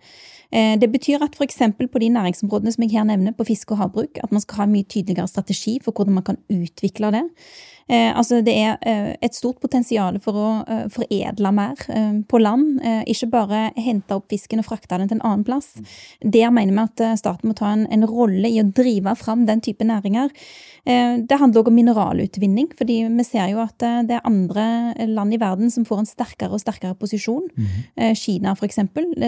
Det 0.53 0.87
betyr 0.93 1.23
at 1.25 1.35
f.eks. 1.35 1.59
på 1.79 1.99
de 1.99 2.09
næringsområdene 2.15 2.73
som 2.73 2.85
jeg 2.85 2.93
her 2.93 3.05
nevner, 3.05 3.33
på 3.33 3.47
fiske 3.49 3.75
og 3.75 3.79
havbruk, 3.79 4.19
at 4.23 4.33
man 4.33 4.41
skal 4.41 4.57
ha 4.57 4.67
en 4.67 4.75
mye 4.75 4.87
tydeligere 4.87 5.29
strategi 5.29 5.79
for 5.83 5.93
hvordan 5.93 6.15
man 6.15 6.27
kan 6.27 6.39
utvikle 6.51 7.11
det. 7.11 7.25
Eh, 7.87 8.11
altså 8.17 8.41
det 8.45 8.55
er 8.57 8.79
eh, 8.89 9.11
et 9.25 9.37
stort 9.37 9.59
potensial 9.61 10.17
for 10.25 10.39
å 10.41 10.49
eh, 10.65 10.85
foredle 10.93 11.53
mer 11.55 11.81
på 12.29 12.41
land. 12.41 12.79
Ikke 13.11 13.29
bare 13.33 13.65
hente 13.81 14.17
opp 14.17 14.31
fisken 14.33 14.63
og 14.63 14.69
frakte 14.69 14.97
den 15.01 15.11
til 15.11 15.19
en 15.19 15.27
annen 15.27 15.45
plass. 15.47 15.75
Mm. 15.77 15.89
Der 16.37 16.55
mener 16.55 16.75
vi 16.75 16.85
at 16.85 17.21
staten 17.21 17.51
må 17.51 17.57
ta 17.59 17.73
en, 17.75 17.85
en 17.93 18.07
rolle 18.09 18.49
i 18.49 18.61
å 18.63 18.67
drive 18.67 19.15
fram 19.21 19.45
den 19.49 19.61
type 19.65 19.85
næringer. 19.85 20.31
det 20.85 21.39
handler 21.41 21.61
også 21.61 21.71
om 21.71 21.77
mineralutvinning, 21.79 22.69
fordi 22.79 22.97
vi 23.09 23.25
ser 23.25 23.49
jo 23.53 23.61
at 23.63 23.79
det 24.09 24.17
er 24.17 24.27
andre 24.29 24.65
land 25.09 25.35
i 25.35 25.41
verden 25.41 25.71
som 25.73 25.87
får 25.89 26.03
en 26.03 26.09
sterkere 26.09 26.53
og 26.53 26.61
sterkere 26.63 26.97
posisjon. 26.99 27.47
Mm. 27.57 28.15
Kina 28.19 28.55
f.eks. 28.55 28.81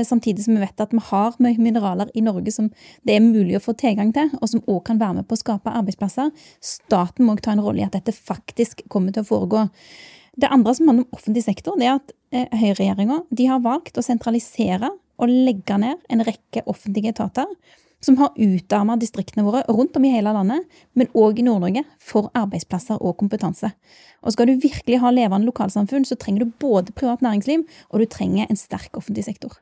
Samtidig 0.09 0.45
som 0.45 0.57
vi 0.57 0.65
vet 0.65 0.85
at 0.85 0.95
vi 0.95 1.03
har 1.11 1.37
mye 1.43 1.61
mineraler 1.61 2.13
i 2.15 2.25
Norge 2.25 2.53
som 2.55 2.71
det 3.07 3.17
er 3.17 3.25
mulig 3.25 3.59
å 3.59 3.65
få 3.65 3.77
tilgang 3.79 4.13
til, 4.17 4.31
og 4.41 4.53
som 4.53 4.65
òg 4.67 4.83
kan 4.91 5.01
være 5.01 5.21
med 5.21 5.29
på 5.29 5.37
å 5.37 5.43
skape 5.43 5.75
arbeidsplasser. 5.81 6.33
Staten 6.61 7.27
må 7.27 7.37
ta 7.41 7.57
en 7.57 7.65
rolle 7.65 7.85
i 7.85 7.89
at 7.89 7.97
dette 7.97 8.15
faktisk 8.17 8.46
faktisk 8.47 8.85
kommer 8.93 9.15
til 9.15 9.25
å 9.25 9.29
foregå. 9.29 9.67
Det 10.37 10.51
andre 10.53 10.75
som 10.77 10.91
handler 10.91 11.07
om 11.07 11.17
offentlig 11.17 11.47
sektor, 11.47 11.79
det 11.81 11.89
er 11.89 11.99
at 11.99 12.13
eh, 12.31 12.47
høyreregjeringa 12.53 13.23
har 13.49 13.65
valgt 13.65 13.99
å 13.99 14.05
sentralisere 14.05 14.93
og 15.17 15.33
legge 15.33 15.79
ned 15.81 16.03
en 16.13 16.25
rekke 16.27 16.65
offentlige 16.69 17.15
etater 17.15 17.49
som 18.05 18.19
har 18.21 18.37
utarma 18.37 18.99
distriktene 19.01 19.47
våre 19.47 19.63
rundt 19.73 19.97
om 19.97 20.05
i 20.05 20.13
hele 20.13 20.35
landet, 20.37 20.67
men 20.93 21.09
òg 21.17 21.41
i 21.41 21.47
Nord-Norge, 21.47 21.83
for 21.99 22.29
arbeidsplasser 22.37 23.01
og 23.01 23.17
kompetanse. 23.23 23.73
Og 24.23 24.35
Skal 24.35 24.51
du 24.51 24.61
virkelig 24.61 25.01
ha 25.01 25.11
levende 25.11 25.49
lokalsamfunn, 25.49 26.05
så 26.05 26.19
trenger 26.21 26.45
du 26.45 26.59
både 26.61 26.93
privat 26.93 27.25
næringsliv 27.25 27.65
og 27.91 28.03
du 28.03 28.07
trenger 28.11 28.47
en 28.47 28.61
sterk 28.61 29.01
offentlig 29.01 29.25
sektor. 29.25 29.57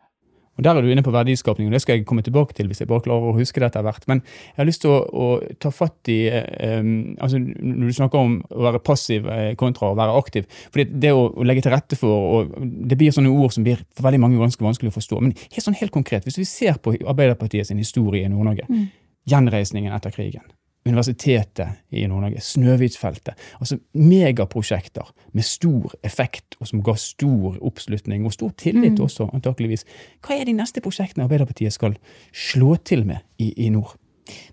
Og 0.55 0.65
Der 0.65 0.77
er 0.77 0.83
du 0.83 0.89
inne 0.91 1.03
på 1.03 1.11
verdiskapning, 1.11 1.69
og 1.69 1.75
det 1.75 1.81
skal 1.83 1.99
jeg 1.99 2.07
komme 2.07 2.23
tilbake 2.23 2.55
til 2.55 2.69
hvis 2.71 2.81
jeg 2.81 2.89
bare 2.89 3.03
klarer 3.03 3.33
å 3.33 3.35
huske 3.35 3.61
dette 3.63 3.83
hvert. 3.83 4.07
Men 4.11 4.23
jeg 4.23 4.61
har 4.61 4.69
lyst 4.69 4.85
til 4.85 4.93
å, 4.95 5.01
å 5.03 5.27
ta 5.61 5.73
fatt 5.75 6.11
i 6.13 6.19
um, 6.31 7.17
altså 7.19 7.41
Når 7.43 7.91
du 7.91 7.97
snakker 7.99 8.23
om 8.23 8.37
å 8.55 8.67
være 8.69 8.83
passiv 8.85 9.27
eh, 9.31 9.55
kontra 9.59 9.91
å 9.91 9.99
være 9.99 10.17
aktiv. 10.19 10.47
fordi 10.71 10.87
Det 11.03 11.13
å, 11.15 11.27
å 11.35 11.47
legge 11.47 11.67
til 11.67 11.75
rette 11.75 11.99
for 11.99 12.51
Det 12.63 12.99
blir 12.99 13.15
sånne 13.15 13.33
ord 13.33 13.55
som 13.57 13.67
blir 13.67 13.83
for 13.97 14.07
veldig 14.07 14.23
mange 14.23 14.39
ganske 14.39 14.65
vanskelig 14.65 14.93
å 14.93 14.99
forstå. 14.99 15.23
Men 15.25 15.35
helt 15.35 15.67
sånn 15.67 15.81
helt 15.81 15.95
konkret, 15.95 16.27
hvis 16.29 16.39
vi 16.39 16.49
ser 16.49 16.79
på 16.83 16.95
Arbeiderpartiet 17.03 17.67
sin 17.69 17.83
historie 17.83 18.25
i 18.25 18.31
Nord-Norge, 18.31 18.69
mm. 18.69 18.87
gjenreisningen 19.31 19.95
etter 19.97 20.15
krigen. 20.15 20.47
Universitetet 20.85 21.81
i 21.97 22.05
Nord-Norge, 22.07 22.43
Snøhvitfeltet. 22.45 23.39
Altså 23.57 23.79
megaprosjekter 23.97 25.09
med 25.33 25.47
stor 25.49 25.95
effekt, 26.05 26.59
og 26.61 26.69
som 26.69 26.83
ga 26.85 26.97
stor 27.01 27.57
oppslutning 27.65 28.27
og 28.29 28.35
stor 28.37 28.53
tillit 28.61 28.99
mm. 28.99 29.05
også, 29.07 29.31
antakeligvis. 29.33 29.87
Hva 30.25 30.37
er 30.37 30.49
de 30.49 30.57
neste 30.59 30.85
prosjektene 30.85 31.25
Arbeiderpartiet 31.25 31.73
skal 31.73 31.97
slå 32.33 32.75
til 32.85 33.07
med 33.09 33.25
i, 33.39 33.55
i 33.65 33.71
nord? 33.73 33.97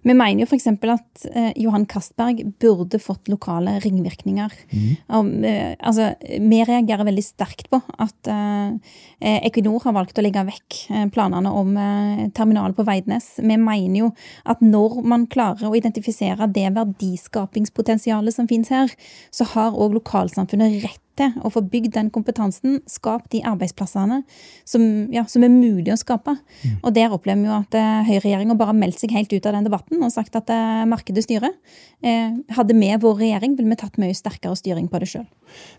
Vi 0.03 0.13
mener 0.13 0.43
jo 0.43 0.47
f.eks. 0.49 0.67
at 0.67 1.25
eh, 1.31 1.51
Johan 1.63 1.85
Castberg 1.89 2.41
burde 2.61 2.99
fått 2.99 3.29
lokale 3.31 3.77
ringvirkninger. 3.83 4.55
Mm. 4.71 4.89
Og, 5.17 5.29
eh, 5.47 5.73
altså, 5.79 6.11
vi 6.19 6.61
reagerer 6.67 7.07
veldig 7.07 7.23
sterkt 7.23 7.69
på 7.71 7.79
at 8.01 8.31
eh, 8.31 9.37
Equinor 9.47 9.85
har 9.85 9.95
valgt 9.95 10.19
å 10.19 10.25
legge 10.25 10.43
vekk 10.47 10.79
eh, 10.91 11.05
planene 11.13 11.53
om 11.61 11.77
eh, 11.79 12.25
terminal 12.35 12.75
på 12.77 12.85
Veidnes. 12.87 13.33
Vi 13.39 13.59
mener 13.61 13.99
jo 14.01 14.11
at 14.43 14.63
når 14.65 14.99
man 15.07 15.27
klarer 15.31 15.69
å 15.69 15.77
identifisere 15.77 16.49
det 16.51 16.67
verdiskapingspotensialet 16.75 18.35
som 18.35 18.49
finnes 18.51 18.73
her, 18.73 18.91
så 19.31 19.47
har 19.53 19.77
òg 19.77 19.95
lokalsamfunnet 20.01 20.81
rett 20.83 20.99
til 21.21 21.45
å 21.45 21.51
få 21.53 21.63
bygd 21.71 21.93
den 21.95 22.09
kompetansen, 22.13 22.79
skap 22.89 23.27
de 23.33 23.41
arbeidsplassene 23.47 24.21
som, 24.67 24.83
ja, 25.13 25.25
som 25.29 25.45
er 25.45 25.53
mulig 25.53 25.93
å 25.93 25.99
skape. 25.99 26.35
Mm. 26.63 26.77
Og 26.81 26.95
der 26.95 27.13
opplever 27.13 27.41
vi 27.41 27.49
jo 27.49 27.57
at 27.57 27.77
uh, 27.77 28.01
høyreregjeringa 28.07 28.57
bare 28.59 28.73
har 28.73 28.79
meldt 28.79 29.01
seg 29.01 29.13
helt 29.15 29.33
ut 29.33 29.47
av 29.47 29.57
den 29.57 29.67
debatten 29.67 30.01
og 30.01 30.13
sagt 30.13 30.37
at 30.39 30.49
uh, 30.51 30.83
markedet 30.89 31.25
styrer. 31.25 31.53
Eh, 32.01 32.33
hadde 32.57 32.73
vi 32.73 32.87
vår 33.01 33.19
regjering, 33.19 33.53
ville 33.57 33.69
vi 33.69 33.77
tatt 33.77 33.99
mye 34.01 34.15
sterkere 34.17 34.57
styring 34.57 34.87
på 34.89 35.01
det 35.03 35.11
sjøl. 35.11 35.27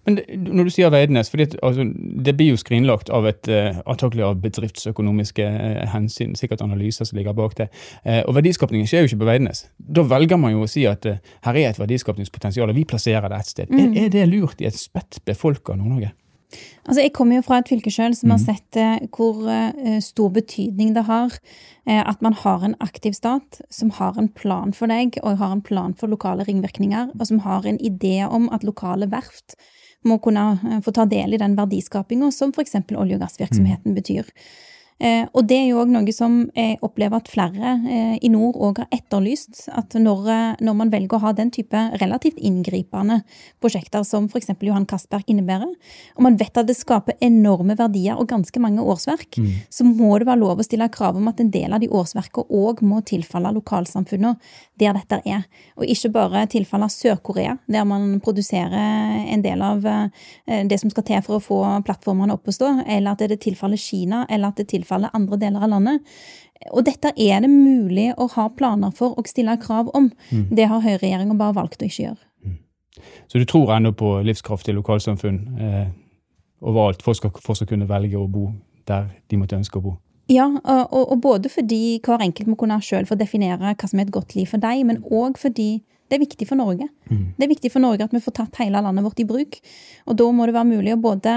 Men 0.06 0.18
det, 0.18 0.26
når 0.38 0.68
du 0.68 0.72
sier 0.75 0.92
Veidnes, 0.92 1.30
for 1.32 1.42
altså, 1.42 1.87
det 1.96 2.34
blir 2.38 2.52
jo 2.52 2.61
skrinlagt 2.61 3.11
av 3.14 3.26
et 3.30 3.49
uh, 3.50 3.80
antakelig 3.90 4.26
av 4.28 4.38
bedriftsøkonomiske 4.44 5.49
hensyn, 5.92 6.37
sikkert 6.38 6.62
analyser 6.64 7.08
som 7.08 7.18
ligger 7.18 7.34
bak 7.37 7.56
det. 7.58 7.68
og 8.26 8.34
verdiskapningen 8.37 8.87
skjer 8.88 9.04
jo 9.04 9.11
ikke 9.11 9.22
på 9.22 9.28
Veidnes. 9.28 9.64
Da 9.78 10.04
velger 10.06 10.38
man 10.38 10.54
jo 10.54 10.66
å 10.66 10.70
si 10.70 10.84
at 10.88 11.06
her 11.08 11.58
er 11.58 11.72
et 11.72 11.80
verdiskapningspotensial, 11.80 12.70
og 12.70 12.76
vi 12.76 12.84
plasserer 12.88 13.32
det 13.32 13.40
et 13.40 13.50
sted. 13.50 13.72
Mm. 13.72 13.80
Er, 13.82 14.04
er 14.04 14.12
det 14.14 14.26
lurt 14.30 14.62
i 14.62 14.68
et 14.68 14.78
spett 15.38 15.70
av 15.72 15.80
Nord-Norge? 15.80 16.12
Altså, 16.82 17.00
jeg 17.00 17.12
kommer 17.16 17.38
jo 17.38 17.44
fra 17.46 17.60
et 17.60 17.70
fylke 17.70 17.90
sjøl 17.92 18.14
som 18.16 18.28
mm. 18.28 18.32
har 18.34 18.40
mhm. 18.40 18.46
sett 18.48 18.78
eh, 18.80 19.04
hvor 19.14 19.46
eh, 19.48 20.00
stor 20.04 20.32
betydning 20.34 20.92
det 20.96 21.06
har 21.08 21.36
eh, 21.86 22.02
at 22.02 22.24
man 22.24 22.36
har 22.36 22.64
en 22.66 22.74
aktiv 22.84 23.14
stat 23.16 23.62
som 23.72 23.92
har 23.98 24.18
en 24.20 24.28
plan 24.28 24.74
for 24.76 24.90
deg, 24.92 25.16
og 25.22 25.38
har 25.40 25.54
en 25.54 25.64
plan 25.64 25.94
for 25.98 26.12
lokale 26.12 26.46
ringvirkninger, 26.48 27.14
og 27.14 27.28
som 27.28 27.42
har 27.46 27.68
en 27.68 27.80
idé 27.80 28.18
om 28.26 28.50
at 28.52 28.66
lokale 28.66 29.08
verft 29.12 29.56
må 30.02 30.18
kunne 30.18 30.80
få 30.82 30.90
ta 30.90 31.06
del 31.06 31.36
i 31.36 31.38
den 31.38 31.54
verdiskapinga 31.54 32.32
som 32.34 32.50
f.eks. 32.50 32.74
olje- 32.90 33.16
og 33.16 33.22
gassvirksomheten 33.22 33.92
mm. 33.92 33.98
betyr. 34.00 34.32
Eh, 35.02 35.25
og 35.35 35.49
det 35.50 35.56
er 35.59 35.64
jo 35.73 35.80
òg 35.82 35.90
noe 35.90 36.12
som 36.14 36.37
jeg 36.54 36.76
opplever 36.87 37.18
at 37.18 37.30
flere 37.30 37.73
eh, 37.90 38.14
i 38.23 38.28
nord 38.30 38.54
òg 38.62 38.82
har 38.85 38.94
etterlyst. 38.94 39.64
At 39.75 39.97
når, 39.99 40.28
eh, 40.30 40.61
når, 40.62 40.76
man 40.78 40.92
velger 40.92 41.18
å 41.18 41.23
ha 41.25 41.32
den 41.35 41.50
type 41.54 41.80
relativt 41.99 42.38
inngripende 42.38 43.18
prosjekter 43.62 44.06
som 44.06 44.28
f.eks. 44.30 44.52
Johan 44.62 44.87
Castberg 44.87 45.26
innebærer, 45.26 45.73
og 46.14 46.26
man 46.28 46.38
vet 46.38 46.61
at 46.61 46.68
det 46.68 46.76
skaper 46.78 47.18
enorme 47.25 47.75
verdier 47.78 48.21
og 48.21 48.28
ganske 48.30 48.62
mange 48.62 48.85
årsverk, 48.85 49.40
mm. 49.42 49.50
så 49.75 49.87
må 49.88 50.12
det 50.21 50.28
være 50.28 50.42
lov 50.44 50.62
å 50.62 50.66
stille 50.66 50.90
krav 50.94 51.18
om 51.18 51.26
at 51.32 51.42
en 51.42 51.50
del 51.50 51.75
av 51.75 51.82
de 51.82 51.90
årsverkene 51.90 52.62
òg 52.62 52.85
må 52.87 53.02
tilfalle 53.06 53.50
lokalsamfunnet 53.56 54.54
der 54.78 54.94
dette 54.94 55.18
er. 55.26 55.42
Og 55.80 55.90
ikke 55.90 56.12
bare 56.14 56.44
tilfalle 56.52 56.87
Sør-Korea, 56.92 57.56
der 57.66 57.88
man 57.88 58.21
produserer 58.23 59.26
en 59.32 59.42
del 59.42 59.62
av 59.66 59.82
det 59.82 60.78
som 60.80 60.90
skal 60.90 61.04
til 61.06 61.23
for 61.26 61.38
å 61.38 61.42
få 61.42 61.61
plattformene 61.87 62.35
opp 62.35 62.49
å 62.49 62.54
stå, 62.54 62.71
eller 62.87 63.14
at 63.14 63.26
det 63.30 63.40
tilfaller 63.42 63.80
Kina, 63.80 64.25
eller 64.30 64.52
at 64.52 64.62
det 64.62 64.68
tilfaller 64.71 64.91
tilfalle 64.92 65.11
andre 65.12 65.38
deler 65.38 65.62
av 65.62 65.70
landet. 65.70 66.02
Og 66.72 66.84
dette 66.84 67.12
er 67.16 67.40
det 67.42 67.50
mulig 67.50 68.12
å 68.16 68.28
ha 68.37 68.49
planer 68.54 68.92
for 68.94 69.18
og 69.18 69.28
stille 69.28 69.56
krav 69.58 69.90
om. 69.94 70.12
Mm. 70.30 70.54
Det 70.54 70.68
har 70.68 70.82
høyreregjeringa 70.82 71.34
bare 71.34 71.56
valgt 71.56 71.82
å 71.82 71.87
ikke 71.87 72.04
gjøre. 72.04 72.22
Mm. 72.44 72.58
Så 73.28 73.38
du 73.38 73.44
tror 73.44 73.75
ennå 73.75 73.92
på 73.92 74.20
livskraftige 74.22 74.76
lokalsamfunn 74.76 75.40
eh, 75.58 75.88
overalt? 76.61 77.02
Folk 77.02 77.18
skal 77.18 77.34
fortsatt 77.42 77.68
kunne 77.68 77.88
velge 77.88 78.18
å 78.18 78.28
bo 78.30 78.52
der 78.87 79.11
de 79.28 79.38
måtte 79.38 79.58
ønske 79.58 79.78
å 79.78 79.82
bo? 79.82 79.96
Ja, 80.30 80.46
og, 80.46 81.02
og 81.02 81.18
både 81.20 81.50
fordi 81.50 81.99
hver 82.04 82.22
enkelt 82.22 82.49
må 82.49 82.56
kunne 82.56 82.78
selv 82.80 83.11
få 83.11 83.18
definere 83.18 83.75
hva 83.75 83.88
som 83.88 83.99
er 83.99 84.06
et 84.06 84.14
godt 84.14 84.37
liv 84.37 84.46
for 84.49 84.62
deg, 84.62 84.84
men 84.87 85.02
òg 85.11 85.40
fordi 85.40 85.82
det 86.08 86.18
er 86.18 86.22
viktig 86.22 86.46
for 86.46 86.61
Norge. 86.61 86.87
Mm. 87.08 87.32
Det 87.38 87.46
er 87.46 87.50
viktig 87.50 87.70
for 87.72 87.82
Norge 87.82 88.06
at 88.06 88.14
vi 88.14 88.20
får 88.22 88.37
tatt 88.37 88.58
hele 88.61 88.80
landet 88.84 89.04
vårt 89.04 89.20
i 89.22 89.26
bruk. 89.26 89.56
Og 90.06 90.18
da 90.20 90.26
må 90.30 90.46
det 90.46 90.54
være 90.54 90.68
mulig 90.68 90.92
å 90.94 91.00
både 91.00 91.34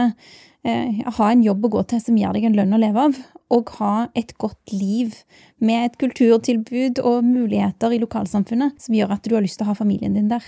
ha 0.66 1.30
en 1.30 1.44
jobb 1.46 1.68
å 1.68 1.74
gå 1.78 1.82
til 1.92 2.02
som 2.02 2.18
gir 2.18 2.34
deg 2.34 2.48
en 2.48 2.56
lønn 2.58 2.74
å 2.74 2.82
leve 2.82 3.08
av, 3.10 3.18
og 3.54 3.72
ha 3.78 4.08
et 4.18 4.34
godt 4.42 4.74
liv 4.74 5.14
med 5.62 5.92
et 5.92 5.98
kulturtilbud 6.02 7.02
og 7.06 7.26
muligheter 7.28 7.94
i 7.94 8.02
lokalsamfunnet 8.02 8.82
som 8.82 8.98
gjør 8.98 9.14
at 9.18 9.28
du 9.28 9.36
har 9.38 9.46
lyst 9.46 9.60
til 9.62 9.68
å 9.68 9.72
ha 9.72 9.78
familien 9.78 10.18
din 10.18 10.32
der. 10.32 10.46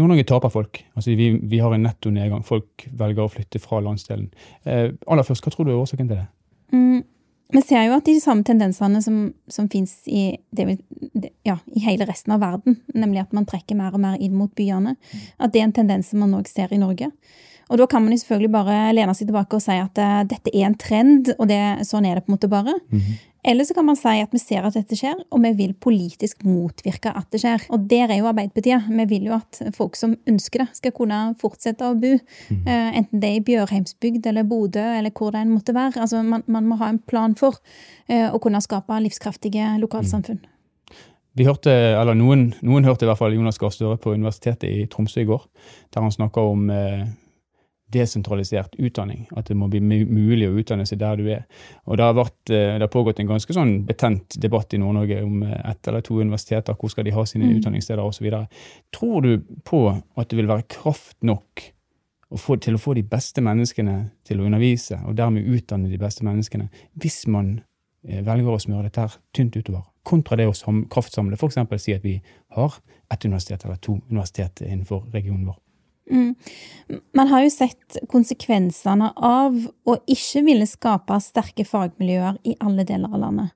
Nord-Norge 0.00 0.24
taper 0.24 0.52
folk. 0.52 0.80
Altså, 0.96 1.12
vi, 1.18 1.34
vi, 1.36 1.58
har 1.60 1.74
en 1.74 1.84
netto 1.84 2.10
nedgang. 2.12 2.44
Folk 2.46 2.86
velger 2.96 3.26
å 3.26 3.32
flytte 3.32 3.60
fra 3.60 3.82
landsdelen. 3.84 4.30
Eh, 4.64 4.88
aller 5.04 5.26
først, 5.26 5.44
Hva 5.44 5.52
tror 5.52 5.68
du 5.68 5.74
er 5.74 5.82
årsaken 5.82 6.08
til 6.08 6.22
det? 6.22 6.28
Mm, 6.72 7.02
vi 7.52 7.60
ser 7.60 7.84
jo 7.84 7.98
at 7.98 8.08
de 8.08 8.16
samme 8.22 8.46
tendensene 8.48 9.02
som, 9.04 9.18
som 9.52 9.68
fins 9.72 9.98
i, 10.08 10.30
ja, 11.44 11.58
i, 11.68 11.82
hele 11.84 12.08
resten 12.08 12.32
av 12.32 12.40
verden, 12.40 12.78
nemlig 12.96 13.26
at 13.26 13.36
man 13.36 13.44
trekker 13.48 13.76
mer 13.76 13.92
og 13.92 14.00
mer 14.00 14.16
inn 14.16 14.32
mot 14.38 14.54
byene, 14.56 14.96
at 15.36 15.52
det 15.52 15.60
er 15.60 15.68
en 15.68 15.76
tendens 15.82 16.08
som 16.08 16.24
man 16.24 16.32
òg 16.38 16.48
ser 16.48 16.72
i 16.72 16.80
Norge. 16.80 17.10
Og 17.70 17.80
da 17.80 17.86
kan 17.90 18.02
man 18.04 18.14
jo 18.14 18.20
selvfølgelig 18.22 18.52
bare 18.52 18.78
lene 18.96 19.14
seg 19.16 19.28
tilbake 19.30 19.58
og 19.58 19.64
si 19.64 19.76
at 19.78 20.00
uh, 20.02 20.22
dette 20.28 20.52
er 20.52 20.68
en 20.68 20.78
trend, 20.78 21.34
og 21.38 21.50
det, 21.50 21.60
sånn 21.88 22.08
er 22.08 22.18
det 22.18 22.26
på 22.26 22.32
en 22.32 22.38
måte 22.38 22.50
bare. 22.52 22.74
Mm 22.90 22.98
-hmm. 22.98 23.20
Eller 23.44 23.64
så 23.64 23.74
kan 23.74 23.84
man 23.84 23.96
si 23.96 24.20
at 24.22 24.30
vi 24.30 24.38
ser 24.38 24.62
at 24.62 24.74
dette 24.74 24.96
skjer, 24.96 25.16
og 25.30 25.42
vi 25.42 25.50
vil 25.52 25.74
politisk 25.74 26.44
motvirke 26.46 27.10
at 27.10 27.26
det 27.32 27.40
skjer. 27.42 27.64
Og 27.74 27.88
der 27.90 28.06
er 28.10 28.20
jo 28.20 28.28
Arbeiderpartiet. 28.30 28.82
Vi 28.88 29.04
vil 29.04 29.24
jo 29.26 29.34
at 29.34 29.74
folk 29.74 29.96
som 29.96 30.14
ønsker 30.30 30.62
det, 30.62 30.68
skal 30.72 30.92
kunne 30.92 31.34
fortsette 31.40 31.82
å 31.82 31.96
bo. 31.98 32.12
Mm. 32.50 32.68
Enten 32.94 33.20
det 33.20 33.30
er 33.30 33.40
i 33.40 33.44
Bjørheimsbygd 33.48 34.26
eller 34.26 34.46
Bodø 34.46 34.84
eller 34.98 35.10
hvor 35.10 35.34
det 35.34 35.40
enn 35.40 35.50
måtte 35.50 35.74
være. 35.74 36.00
Altså, 36.00 36.22
man, 36.22 36.42
man, 36.46 36.68
må 36.70 36.76
ha 36.76 36.88
en 36.88 36.98
plan 36.98 37.34
for 37.34 37.58
uh, 38.12 38.30
å 38.30 38.38
kunne 38.38 38.62
skape 38.62 39.00
livskraftige 39.02 39.74
lokalsamfunn. 39.82 40.38
Mm. 40.38 40.48
Vi 41.34 41.46
hørte, 41.48 41.72
eller 41.72 42.14
noen, 42.14 42.50
noen, 42.60 42.84
hørte 42.84 43.06
i 43.06 43.08
hvert 43.08 43.18
fall 43.18 43.32
Jonas 43.32 43.58
Gahr 43.58 43.72
Støre 43.72 43.96
på 43.96 44.12
Universitetet 44.12 44.68
i 44.68 44.84
Tromsø 44.92 45.22
i 45.22 45.28
går, 45.28 45.46
der 45.94 46.04
han 46.04 46.12
snakka 46.12 46.44
om 46.44 46.66
eh, 46.70 47.06
desentralisert 47.92 48.74
utdanning. 48.78 49.26
At 49.36 49.50
det 49.50 49.56
må 49.58 49.68
bli 49.72 49.80
mulig 49.82 50.48
å 50.48 50.56
utdanne 50.60 50.86
seg 50.88 51.00
der 51.02 51.20
du 51.20 51.28
er. 51.32 51.44
Og 51.86 51.98
Det 51.98 52.06
har, 52.06 52.16
vært, 52.16 52.40
eh, 52.50 52.78
det 52.78 52.86
har 52.86 52.92
pågått 52.92 53.20
en 53.20 53.30
ganske 53.34 53.56
sånn 53.56 53.74
betent 53.88 54.38
debatt 54.40 54.74
i 54.74 54.80
Nord-Norge 54.80 55.20
om 55.24 55.42
eh, 55.46 55.58
ett 55.70 55.88
eller 55.88 56.04
to 56.04 56.20
universiteter. 56.20 56.78
Hvor 56.78 56.92
skal 56.92 57.06
de 57.08 57.14
ha 57.16 57.26
sine 57.28 57.48
mm. 57.48 57.58
utdanningssteder 57.58 58.02
osv. 58.02 58.30
Tror 58.94 59.22
du 59.22 59.60
på 59.64 59.84
at 59.92 60.28
det 60.28 60.40
vil 60.40 60.50
være 60.50 60.68
kraft 60.68 61.18
nok 61.22 61.68
å 62.32 62.40
få, 62.40 62.56
til 62.56 62.78
å 62.78 62.80
få 62.80 62.94
de 62.96 63.04
beste 63.04 63.44
menneskene 63.44 63.96
til 64.26 64.40
å 64.40 64.46
undervise, 64.48 64.98
og 65.06 65.16
dermed 65.18 65.48
utdanne 65.48 65.90
de 65.92 66.00
beste 66.00 66.24
menneskene, 66.24 66.70
hvis 67.00 67.26
man 67.32 67.58
eh, 68.06 68.22
velger 68.24 68.54
å 68.54 68.62
smøre 68.62 68.88
dette 68.88 69.04
her 69.04 69.18
tynt 69.36 69.58
utover? 69.58 69.84
Kontra 70.02 70.38
det 70.40 70.48
å 70.50 70.54
kraftsamle, 70.90 71.36
f.eks. 71.38 71.60
si 71.78 71.94
at 71.94 72.02
vi 72.02 72.16
har 72.56 72.78
ett 73.12 73.26
universitet 73.28 73.66
eller 73.66 73.76
to 73.76 74.00
universitet 74.08 74.64
innenfor 74.64 75.04
regionen 75.12 75.46
vår. 75.50 75.60
Mm. 76.10 76.34
Man 77.14 77.30
har 77.30 77.44
jo 77.44 77.50
sett 77.54 77.98
konsekvensene 78.10 79.12
av 79.16 79.56
å 79.86 79.96
ikke 80.10 80.42
ville 80.46 80.66
skape 80.68 81.18
sterke 81.22 81.66
fagmiljøer 81.68 82.40
i 82.48 82.56
alle 82.60 82.86
deler 82.88 83.12
av 83.12 83.22
landet. 83.22 83.52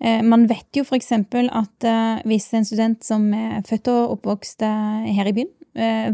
Eh, 0.00 0.22
man 0.22 0.44
vet 0.48 0.76
jo 0.76 0.84
f.eks. 0.84 1.12
at 1.12 1.86
eh, 1.88 2.24
hvis 2.28 2.50
en 2.56 2.66
student 2.68 3.04
som 3.04 3.30
er 3.34 3.62
født 3.68 3.88
og 3.92 4.16
oppvokst 4.18 4.64
eh, 4.66 5.12
her 5.16 5.30
i 5.30 5.36
byen, 5.36 5.52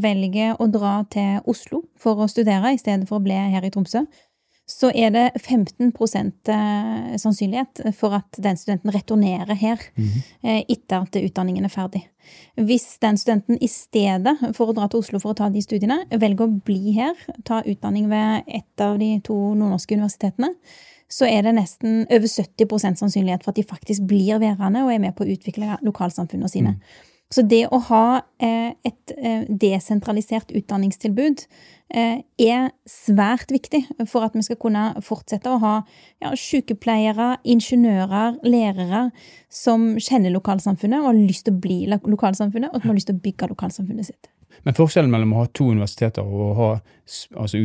velger 0.02 0.56
å 0.58 0.66
dra 0.66 1.04
til 1.06 1.36
Oslo 1.46 1.84
for 1.94 2.18
å 2.18 2.26
studere 2.26 2.72
i 2.74 2.78
stedet 2.80 3.06
for 3.06 3.20
å 3.20 3.22
bli 3.22 3.36
her 3.36 3.62
i 3.62 3.68
Tromsø, 3.70 4.00
så 4.72 4.90
er 4.94 5.12
det 5.14 5.24
15 5.40 5.92
eh, 5.92 7.16
sannsynlighet 7.20 7.82
for 7.98 8.16
at 8.16 8.40
den 8.42 8.56
studenten 8.56 8.94
returnerer 8.94 9.54
her 9.54 9.78
mm 9.96 10.04
-hmm. 10.04 10.64
etter 10.68 11.02
at 11.02 11.16
utdanningen 11.16 11.64
er 11.64 11.68
ferdig. 11.68 12.08
Hvis 12.56 12.98
den 12.98 13.18
studenten 13.18 13.58
i 13.60 13.68
stedet 13.68 14.36
for 14.54 14.68
å 14.68 14.72
dra 14.72 14.88
til 14.88 14.98
Oslo 14.98 15.18
for 15.18 15.30
å 15.30 15.34
ta 15.34 15.48
de 15.48 15.62
studiene, 15.62 16.04
velger 16.10 16.46
å 16.46 16.60
bli 16.64 16.92
her, 16.92 17.14
ta 17.44 17.62
utdanning 17.62 18.08
ved 18.08 18.42
et 18.46 18.80
av 18.80 18.98
de 18.98 19.20
to 19.24 19.54
nordnorske 19.54 19.94
universitetene, 19.94 20.54
så 21.12 21.28
er 21.28 21.42
det 21.42 21.54
nesten 21.54 22.06
over 22.08 22.28
70% 22.28 23.00
sannsynlighet 23.00 23.44
for 23.44 23.52
at 23.52 23.56
de 23.56 23.62
faktisk 23.68 24.06
blir 24.08 24.38
værende 24.38 24.84
og 24.84 24.92
er 24.92 24.98
med 24.98 25.14
på 25.14 25.24
å 25.24 25.32
utvikle 25.34 25.76
lokalsamfunnene 25.82 26.48
sine. 26.48 26.76
Mm. 26.76 27.11
Så 27.32 27.44
det 27.48 27.64
å 27.72 27.78
ha 27.88 28.06
eh, 28.42 28.74
et 28.84 29.12
eh, 29.16 29.44
desentralisert 29.48 30.52
utdanningstilbud 30.52 31.44
eh, 31.96 32.18
er 32.20 32.66
svært 32.88 33.54
viktig 33.54 33.80
for 34.10 34.26
at 34.26 34.36
vi 34.36 34.44
skal 34.44 34.58
kunne 34.60 34.84
fortsette 35.04 35.48
å 35.48 35.60
ha 35.62 35.74
ja, 36.20 36.34
sykepleiere, 36.36 37.38
ingeniører, 37.54 38.36
lærere 38.44 39.06
som 39.48 39.94
kjenner 39.96 40.34
lokalsamfunnet 40.36 41.00
og 41.00 41.12
har 41.12 41.20
lyst 41.22 41.48
til 41.48 41.56
å 41.56 41.62
bli 41.64 41.78
lokalsamfunnet, 41.88 42.72
og 42.72 42.82
som 42.82 42.92
har 42.92 43.00
lyst 43.00 43.08
til 43.08 43.16
å 43.16 43.24
bygge 43.24 43.52
lokalsamfunnet 43.54 44.12
sitt. 44.12 44.28
Men 44.66 44.76
forskjellen 44.76 45.10
mellom 45.10 45.32
å 45.32 45.42
ha 45.42 45.48
to 45.56 45.70
universiteter 45.72 46.26
og 46.26 46.42
å 46.50 46.52
ha 46.58 46.68
altså 47.40 47.58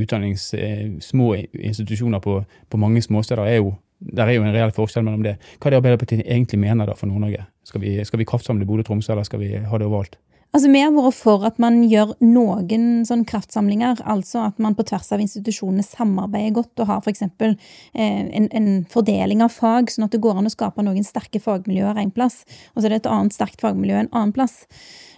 små 1.04 1.28
institusjoner 1.36 2.24
på, 2.24 2.40
på 2.72 2.80
mange 2.80 3.04
småsteder 3.04 3.44
er 3.44 3.60
jo 3.60 3.76
Der 4.00 4.27
er 4.27 4.38
jo 4.38 4.46
en 4.46 4.54
reell 4.54 4.74
forskjell 4.75 5.06
mellom 5.06 5.25
det. 5.25 5.38
Hva 5.58 5.70
er 5.70 5.75
det 5.75 5.82
Arbeiderpartiet 5.82 6.25
egentlig 6.25 6.60
mener 6.62 6.89
da 6.89 6.94
for 6.98 7.10
Nord-Norge? 7.10 7.48
Skal, 7.66 7.84
skal 8.06 8.22
vi 8.22 8.30
kraftsamle 8.30 8.68
Bodø-Tromsø, 8.70 9.12
eller 9.13 9.25
skal 9.27 9.42
vi 9.42 9.56
ha 9.58 9.80
det 9.80 9.88
overalt? 9.89 10.20
Altså, 10.56 10.70
Vi 10.72 10.80
har 10.80 10.94
vært 10.96 11.18
for 11.18 11.44
at 11.46 11.58
man 11.60 11.82
gjør 11.89 12.13
noen 12.24 12.86
sånn 13.06 13.25
kraftsamlinger, 13.27 14.00
altså 14.08 14.46
at 14.48 14.62
man 14.63 14.77
på 14.77 14.86
tvers 14.88 15.10
av 15.12 15.22
institusjonene 15.22 15.84
samarbeider 15.84 16.56
godt 16.56 16.84
og 16.84 16.88
har 16.92 17.01
f.eks. 17.04 17.25
Eh, 17.44 17.58
en, 17.98 18.48
en 18.48 18.70
fordeling 18.89 19.44
av 19.44 19.51
fag, 19.54 19.92
sånn 19.92 20.08
at 20.08 20.16
det 20.16 20.22
går 20.24 20.39
an 20.39 20.48
å 20.48 20.54
skape 20.54 20.86
noen 20.86 21.06
sterke 21.06 21.42
fagmiljøer 21.44 22.00
en 22.00 22.13
plass, 22.16 22.46
og 22.74 22.80
så 22.80 22.88
er 22.88 22.96
det 22.96 23.01
et 23.04 23.12
annet 23.12 23.36
sterkt 23.36 23.62
fagmiljø 23.66 24.00
en 24.06 24.13
annen 24.13 24.34
plass. 24.38 24.63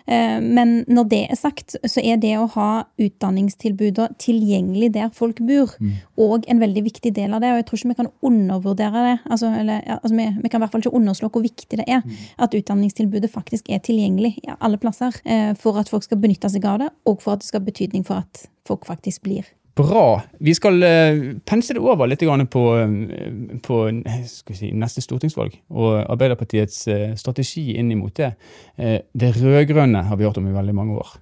Eh, 0.05 0.37
men 0.41 0.83
når 0.87 1.09
det 1.11 1.21
er 1.29 1.39
sagt, 1.39 1.75
så 1.87 2.03
er 2.03 2.19
det 2.21 2.35
å 2.39 2.47
ha 2.55 2.69
utdanningstilbudet 3.01 4.09
tilgjengelig 4.21 4.91
der 4.95 5.11
folk 5.15 5.41
bor, 5.45 5.75
òg 6.19 6.45
mm. 6.45 6.49
en 6.53 6.63
veldig 6.63 6.85
viktig 6.87 7.13
del 7.15 7.35
av 7.35 7.43
det. 7.43 7.51
Og 7.53 7.61
jeg 7.61 7.67
tror 7.69 7.81
ikke 7.81 7.91
vi 7.91 7.99
kan 8.01 8.11
undervurdere 8.31 9.05
det. 9.09 9.17
Altså, 9.29 9.51
eller, 9.61 9.83
altså, 9.99 10.15
vi, 10.15 10.27
vi, 10.39 10.49
kan 10.49 10.59
i 10.59 10.65
hvert 10.65 10.75
fall 10.75 10.85
ikke 10.85 10.95
underslå 11.01 11.31
hvor 11.33 11.45
viktig 11.45 11.81
det 11.81 11.87
er 11.87 12.03
mm. 12.05 12.17
at 12.45 12.57
utdanningstilbudet 12.61 13.31
faktisk 13.33 13.69
er 13.69 13.83
tilgjengelig 13.85 14.35
i 14.43 14.55
alle 14.57 14.81
plasser. 14.81 15.15
Eh, 15.25 15.53
for 15.59 15.79
at 15.81 15.91
folk 15.91 16.07
skal 16.07 16.21
benytte 16.21 16.51
seg 16.51 16.65
av 16.69 16.83
det, 16.83 16.91
og 17.09 17.23
for 17.23 17.35
at 17.35 17.43
det 17.43 17.51
skal 17.51 17.63
ha 17.63 17.69
betydning 17.71 18.07
for 18.07 18.23
at 18.23 18.45
folk 18.67 18.85
faktisk 18.87 19.25
blir. 19.25 19.47
Bra. 19.79 20.03
Vi 20.43 20.53
skal 20.57 20.83
uh, 20.83 21.21
pense 21.47 21.75
det 21.75 21.79
over 21.79 22.09
litt 22.09 22.25
på, 22.51 22.63
uh, 22.75 23.55
på 23.63 23.79
si, 24.27 24.73
neste 24.75 25.03
stortingsvalg 25.05 25.55
og 25.69 26.03
Arbeiderpartiets 26.03 26.83
strategi 27.19 27.71
inn 27.79 27.95
mot 27.99 28.13
det. 28.15 28.33
det 28.75 29.31
rød-grønne 29.37 30.03
har 30.09 30.19
vi 30.19 30.27
hørt 30.27 30.37
om 30.37 30.47
i 30.47 30.55
veldig 30.55 30.75
mange 30.75 30.99
år. 30.99 31.17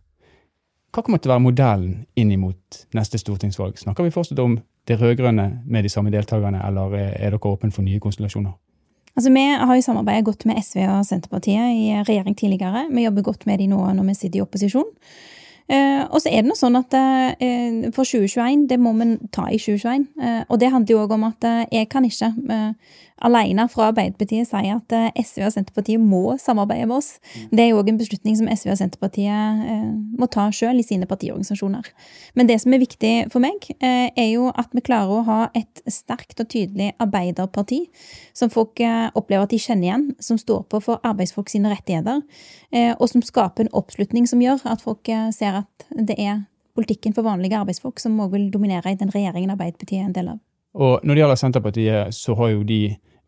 Hva 0.93 1.03
kommer 1.05 1.21
til 1.21 1.29
å 1.29 1.35
være 1.35 1.45
modellen 1.45 1.97
inn 2.17 2.33
mot 2.41 2.79
neste 2.97 3.19
stortingsvalg? 3.21 3.77
Snakker 3.77 4.07
vi 4.07 4.13
fortsatt 4.15 4.39
om 4.41 4.57
det 4.87 4.97
rød-grønne 4.97 5.49
med 5.67 5.85
de 5.85 5.91
samme 5.91 6.13
deltakerne, 6.13 6.63
eller 6.65 6.95
er 6.97 7.29
dere 7.29 7.51
åpne 7.51 7.73
for 7.75 7.85
nye 7.85 8.01
konstellasjoner? 8.01 8.55
Altså, 9.17 9.31
Vi 9.33 9.45
har 9.45 9.75
jo 9.75 9.81
samarbeidet 9.81 10.25
godt 10.25 10.45
med 10.45 10.61
SV 10.61 10.83
og 10.85 11.05
Senterpartiet 11.05 11.73
i 11.73 11.89
regjering 12.05 12.37
tidligere. 12.37 12.85
Vi 12.91 13.03
jobber 13.03 13.21
godt 13.21 13.45
med 13.45 13.57
de 13.59 13.67
nå 13.67 13.79
når 13.97 14.05
vi 14.11 14.13
sitter 14.13 14.39
i 14.39 14.43
opposisjon. 14.45 14.85
Eh, 15.67 16.03
og 16.07 16.21
så 16.23 16.31
er 16.31 16.43
det 16.43 16.47
noe 16.47 16.59
sånn 16.59 16.79
at 16.79 16.95
eh, 16.95 17.89
for 17.95 18.07
2021, 18.07 18.67
det 18.69 18.77
må 18.79 18.93
vi 18.95 19.09
ta 19.35 19.49
i 19.51 19.59
2021. 19.59 20.07
Eh, 20.23 20.39
og 20.47 20.61
det 20.61 20.71
handler 20.71 20.95
jo 20.95 21.01
òg 21.03 21.15
om 21.17 21.27
at 21.27 21.49
jeg 21.73 21.89
kan 21.91 22.07
ikke 22.07 22.31
alene 23.25 23.65
fra 23.71 23.89
Arbeiderpartiet 23.91 24.49
sier 24.49 24.77
at 24.77 24.93
eh, 24.95 25.21
SV 25.23 25.45
og 25.47 25.53
Senterpartiet 25.55 26.01
må 26.01 26.37
samarbeide 26.41 26.87
med 26.89 26.97
oss. 26.99 27.15
Mm. 27.33 27.45
Det 27.51 27.63
er 27.63 27.69
jo 27.71 27.79
òg 27.81 27.91
en 27.91 27.99
beslutning 28.01 28.37
som 28.39 28.49
SV 28.51 28.73
og 28.73 28.79
Senterpartiet 28.81 29.63
må 30.17 30.27
ta 30.33 30.47
sjøl 30.53 30.81
i 30.81 30.85
sine 30.85 31.07
partiorganisasjoner. 31.09 31.89
Men 32.37 32.49
det 32.49 32.59
som 32.63 32.73
er 32.75 32.83
viktig 32.83 33.13
for 33.33 33.43
meg, 33.43 33.69
er 33.81 34.27
jo 34.29 34.49
at 34.53 34.73
vi 34.75 34.83
klarer 34.85 35.13
å 35.13 35.25
ha 35.27 35.39
et 35.57 35.81
sterkt 35.91 36.39
og 36.43 36.49
tydelig 36.53 36.91
arbeiderparti 37.03 37.83
som 38.37 38.51
folk 38.53 38.81
opplever 38.81 39.45
at 39.45 39.53
de 39.53 39.61
kjenner 39.61 39.89
igjen, 39.89 40.05
som 40.23 40.39
står 40.41 40.65
på 40.71 40.81
for 40.83 41.01
arbeidsfolk 41.07 41.49
sine 41.51 41.71
rettigheter, 41.73 42.21
og 42.97 43.07
som 43.09 43.23
skaper 43.25 43.65
en 43.65 43.73
oppslutning 43.77 44.27
som 44.29 44.41
gjør 44.43 44.63
at 44.69 44.83
folk 44.85 45.09
ser 45.35 45.61
at 45.63 45.89
det 45.93 46.17
er 46.21 46.45
politikken 46.77 47.15
for 47.17 47.25
vanlige 47.25 47.57
arbeidsfolk 47.57 48.01
som 48.01 48.19
òg 48.21 48.35
vil 48.35 48.51
dominere 48.53 48.93
i 48.93 48.99
den 48.99 49.13
regjeringen 49.13 49.53
Arbeiderpartiet 49.55 50.03
er 50.03 50.09
en 50.09 50.17
del 50.17 50.35
av. 50.35 50.43
Og 50.77 51.03
når 51.03 51.13
det 51.15 51.23
gjelder 51.23 51.41
Senterpartiet, 51.41 52.15
så 52.15 52.37
har 52.37 52.53
jo 52.53 52.63
de 52.67 52.81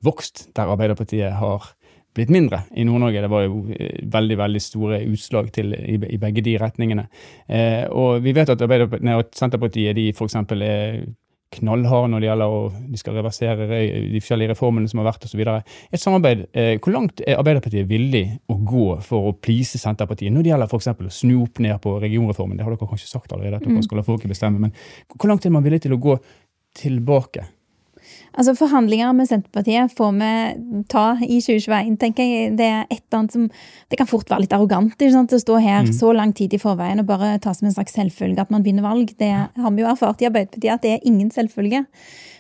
vokst 0.06 0.48
der 0.56 0.72
Arbeiderpartiet 0.72 1.36
har 1.40 1.72
blitt 2.16 2.32
mindre. 2.34 2.64
I 2.76 2.86
Nord-Norge 2.88 3.24
det 3.24 3.32
var 3.32 3.46
jo 3.46 3.64
eh, 3.76 4.02
veldig 4.12 4.38
veldig 4.40 4.62
store 4.64 5.00
utslag 5.10 5.52
til, 5.56 5.74
i, 5.78 5.98
i 5.98 6.20
begge 6.22 6.44
de 6.46 6.58
retningene. 6.62 7.08
Eh, 7.48 7.86
og 7.90 8.24
vi 8.26 8.34
vet 8.36 8.50
at, 8.54 8.62
at 8.66 9.36
Senterpartiet 9.38 9.98
de 9.98 10.10
f.eks. 10.14 10.38
er 10.40 11.04
knallharde 11.50 12.12
når 12.14 12.22
det 12.22 12.28
gjelder 12.28 12.56
å 12.56 12.58
de 12.70 13.00
skal 13.02 13.16
reversere 13.18 13.66
de 13.70 14.20
forskjellige 14.22 14.52
reformene 14.52 14.90
som 14.90 15.02
har 15.02 15.08
vært 15.10 15.26
osv. 15.26 15.40
Et 15.42 16.02
samarbeid, 16.02 16.44
eh, 16.54 16.76
Hvor 16.78 16.94
langt 16.94 17.24
er 17.26 17.40
Arbeiderpartiet 17.42 17.90
villig 17.90 18.26
å 18.50 18.58
gå 18.58 18.90
for 19.06 19.32
å 19.32 19.38
please 19.38 19.82
Senterpartiet 19.82 20.34
når 20.34 20.46
det 20.46 20.54
gjelder 20.54 20.70
f.eks. 20.70 20.92
å 20.94 21.16
snu 21.22 21.40
opp 21.44 21.62
ned 21.64 21.80
på 21.82 21.96
regionreformen? 22.04 22.58
Det 22.58 22.68
har 22.68 22.76
dere 22.76 22.90
kanskje 22.90 23.10
sagt 23.10 23.34
allerede, 23.34 23.58
at 23.58 23.66
dere 23.66 23.80
mm. 23.80 23.88
skal 23.88 24.02
la 24.02 24.06
folket 24.06 24.30
bestemme. 24.30 24.62
Men 24.62 24.76
hvor 25.16 25.32
langt 25.32 25.46
er 25.46 25.56
man 25.56 25.66
villig 25.66 25.82
til 25.86 25.98
å 25.98 26.02
gå 26.02 26.20
tilbake? 26.78 27.48
Altså 28.40 28.54
Forhandlinger 28.56 29.12
med 29.14 29.28
Senterpartiet 29.28 29.92
får 29.98 30.14
vi 30.16 30.84
ta 30.92 31.04
i 31.26 31.40
2021, 31.42 31.98
tenker 32.02 32.26
jeg. 32.26 32.54
Det 32.58 32.66
er 32.66 32.86
et 32.88 33.02
eller 33.02 33.20
annet 33.20 33.36
som 33.36 33.50
Det 33.90 34.00
kan 34.00 34.10
fort 34.10 34.30
være 34.30 34.46
litt 34.46 34.56
arrogant 34.56 34.96
ikke 34.96 35.12
sant? 35.14 35.36
å 35.36 35.42
stå 35.42 35.60
her 35.60 35.84
mm. 35.88 35.94
så 35.98 36.14
lang 36.16 36.34
tid 36.38 36.54
i 36.56 36.62
forveien 36.62 37.02
og 37.02 37.10
bare 37.10 37.36
ta 37.44 37.54
som 37.58 37.68
en 37.68 37.76
slags 37.76 37.96
selvfølge 37.98 38.42
at 38.42 38.54
man 38.54 38.66
vinner 38.66 38.86
valg. 38.86 39.12
Det 39.20 39.30
har 39.34 39.76
vi 39.76 39.84
jo 39.84 39.90
erfart 39.90 40.24
i 40.24 40.30
Arbeiderpartiet 40.30 40.76
at 40.76 40.86
det 40.86 40.96
er 40.96 41.08
ingen 41.10 41.32
selvfølge. 41.34 41.84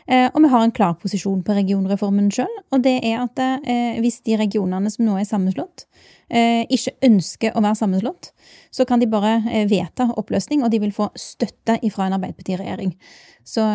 Eh, 0.10 0.28
og 0.32 0.42
vi 0.42 0.52
har 0.54 0.65
en 0.65 0.74
klar 0.74 0.96
posisjon 1.02 1.44
på 1.46 1.54
regionreformen 1.58 2.32
sjøl, 2.34 2.50
og 2.74 2.82
det 2.86 2.96
er 3.06 3.20
at 3.22 3.42
eh, 3.46 4.00
hvis 4.02 4.24
de 4.26 4.39
regionene 4.39 4.89
som 4.89 5.06
nå 5.06 5.20
er 5.20 5.28
sammenslått, 5.30 5.86
eh, 6.34 6.63
ikke 6.65 6.96
ønsker 7.06 7.54
å 7.54 7.62
være 7.62 7.78
sammenslått, 7.78 8.32
så 8.74 8.88
kan 8.89 9.02
de 9.02 9.10
bare 9.12 9.36
eh, 9.52 9.68
vedta 9.70 10.10
oppløsning, 10.18 10.63
og 10.65 10.74
de 10.74 10.82
vil 10.82 10.96
få 10.96 11.12
støtte 11.13 11.78
fra 11.94 12.08
en 12.08 12.18
Arbeiderparti-regjering. 12.18 12.96
Så 13.46 13.65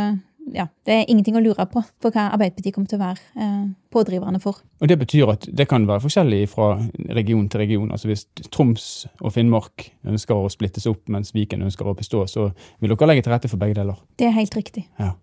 ja, 0.53 0.67
det 0.87 0.95
er 0.95 1.09
ingenting 1.09 1.37
å 1.39 1.43
lure 1.43 1.65
på 1.71 1.81
for 2.03 2.13
hva 2.15 2.29
Arbeiderpartiet 2.35 2.75
kommer 2.75 2.91
til 2.91 2.99
å 2.99 3.05
være 3.05 3.23
eh, 3.41 3.65
pådriverne 3.95 4.41
for. 4.43 4.61
Og 4.83 4.91
Det 4.91 4.99
betyr 5.01 5.33
at 5.33 5.49
det 5.49 5.67
kan 5.71 5.87
være 5.89 6.05
forskjellig 6.05 6.43
fra 6.53 6.75
region 7.17 7.49
til 7.49 7.63
region. 7.63 7.91
Altså 7.95 8.11
Hvis 8.11 8.27
Troms 8.53 9.07
og 9.21 9.33
Finnmark 9.35 9.89
ønsker 10.05 10.37
å 10.37 10.51
splittes 10.53 10.89
opp, 10.91 11.07
mens 11.09 11.33
Viken 11.35 11.65
ønsker 11.65 11.89
å 11.89 11.97
bestå, 11.97 12.27
så 12.31 12.51
vil 12.81 12.93
dere 12.93 13.11
legge 13.11 13.25
til 13.25 13.35
rette 13.35 13.51
for 13.53 13.63
begge 13.63 13.79
deler? 13.81 14.01
Det 14.21 14.29
er 14.29 14.37
helt 14.37 14.57
riktig. 14.59 14.87
Ja. 15.01 15.15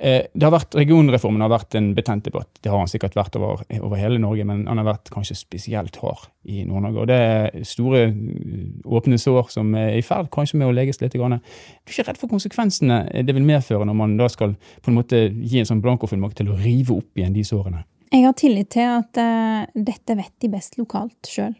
Eh, 0.00 0.28
det 0.30 0.46
har 0.46 0.52
vært, 0.54 0.76
Regionreformen 0.78 1.42
har 1.42 1.50
vært 1.50 1.74
en 1.74 1.88
betent 1.96 2.28
debatt. 2.28 2.48
Det 2.62 2.70
har 2.70 2.78
han 2.78 2.90
sikkert 2.90 3.16
vært 3.18 3.34
over, 3.38 3.64
over 3.80 3.98
hele 3.98 4.20
Norge, 4.22 4.44
men 4.46 4.62
han 4.70 4.78
har 4.78 4.86
vært 4.86 5.10
kanskje 5.10 5.34
spesielt 5.40 5.98
hard 5.98 6.28
i 6.46 6.62
Nord-Norge. 6.68 7.02
Og 7.02 7.08
Det 7.10 7.18
er 7.18 7.66
store 7.66 8.04
mm, 8.12 8.86
åpne 8.86 9.18
sår 9.18 9.50
som 9.56 9.74
er 9.78 9.96
i 9.98 10.04
ferd 10.06 10.30
kanskje 10.34 10.60
med 10.60 10.70
å 10.70 10.76
leges 10.76 11.02
litt. 11.02 11.16
Grann. 11.18 11.40
Du 11.40 11.90
er 11.90 11.96
ikke 11.96 12.06
redd 12.12 12.20
for 12.20 12.30
konsekvensene 12.30 13.00
det 13.26 13.34
vil 13.34 13.46
medføre 13.46 13.86
når 13.88 13.96
man 13.98 14.14
da 14.20 14.28
skal 14.30 14.54
på 14.54 14.92
en 14.92 14.98
måte 15.00 15.24
gi 15.34 15.58
en 15.58 15.66
sånn 15.66 15.82
blankofullmakt 15.82 16.38
til 16.38 16.52
å 16.52 16.58
rive 16.60 16.94
opp 17.00 17.18
igjen 17.18 17.34
de 17.34 17.42
sårene? 17.46 17.82
Jeg 18.12 18.24
har 18.24 18.36
tillit 18.38 18.70
til 18.72 18.86
at 18.88 19.18
uh, 19.20 19.66
dette 19.74 20.14
vet 20.16 20.34
de 20.40 20.52
best 20.52 20.78
lokalt 20.78 21.28
sjøl. 21.28 21.56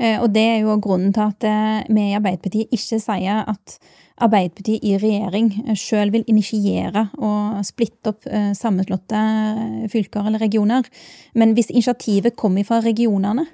Uh, 0.00 0.16
og 0.22 0.30
det 0.34 0.46
er 0.54 0.58
jo 0.64 0.78
grunnen 0.82 1.12
til 1.14 1.28
at 1.28 1.46
uh, 1.46 1.84
vi 1.92 2.08
i 2.08 2.16
Arbeiderpartiet 2.16 2.72
ikke 2.74 2.98
sier 3.02 3.44
at 3.44 3.76
Arbeiderpartiet 4.16 4.84
i 4.86 4.94
regjering 4.96 5.50
sjøl 5.76 6.12
vil 6.14 6.24
initiere 6.30 7.06
og 7.20 7.60
splitte 7.68 8.14
opp 8.14 8.28
eh, 8.30 8.52
sammenslåtte 8.56 9.20
eh, 9.20 9.82
fylker 9.92 10.28
eller 10.28 10.40
regioner. 10.40 10.88
Men 11.36 11.52
hvis 11.56 11.68
initiativet 11.74 12.36
kommer 12.36 12.64
fra 12.64 12.80
regionene, 12.84 13.44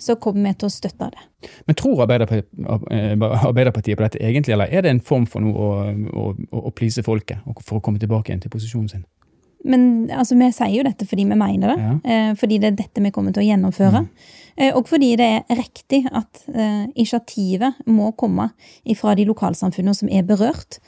så 0.00 0.16
kommer 0.20 0.50
vi 0.50 0.58
til 0.60 0.68
å 0.68 0.72
støtte 0.72 1.08
det. 1.12 1.24
Men 1.68 1.76
tror 1.76 2.04
Arbeiderpartiet, 2.04 2.48
eh, 2.92 3.96
på 3.96 4.04
dette 4.04 4.20
egentlig, 4.20 4.52
eller 4.52 4.68
er 4.68 4.84
det 4.84 4.92
en 4.92 5.00
form 5.04 5.24
for 5.28 5.44
noe 5.44 5.56
å, 5.56 6.28
å, 6.32 6.60
å 6.68 6.72
please 6.76 7.04
folket 7.04 7.40
for 7.64 7.78
å 7.78 7.84
komme 7.84 8.00
tilbake 8.00 8.32
igjen 8.32 8.44
til 8.44 8.52
posisjonen 8.52 8.92
sin? 8.92 9.08
Men 9.64 9.82
altså, 10.14 10.36
vi 10.40 10.48
sier 10.54 10.78
jo 10.78 10.86
dette 10.86 11.06
fordi 11.08 11.26
vi 11.28 11.38
mener 11.38 11.74
det. 11.74 11.78
Ja. 11.80 11.96
Eh, 12.04 12.30
fordi 12.40 12.60
det 12.62 12.70
er 12.70 12.78
dette 12.78 13.04
vi 13.04 13.12
kommer 13.14 13.34
til 13.34 13.44
å 13.44 13.48
gjennomføre. 13.48 14.04
Mm. 14.06 14.32
Eh, 14.56 14.72
og 14.76 14.88
fordi 14.88 15.12
det 15.20 15.28
er 15.40 15.60
riktig 15.60 16.04
at 16.08 16.42
eh, 16.54 16.86
initiativet 16.94 17.84
må 17.90 18.12
komme 18.18 18.50
fra 18.98 19.14
de 19.18 19.28
lokalsamfunnene 19.28 19.96
som 19.96 20.10
er 20.12 20.26
berørt. 20.26 20.80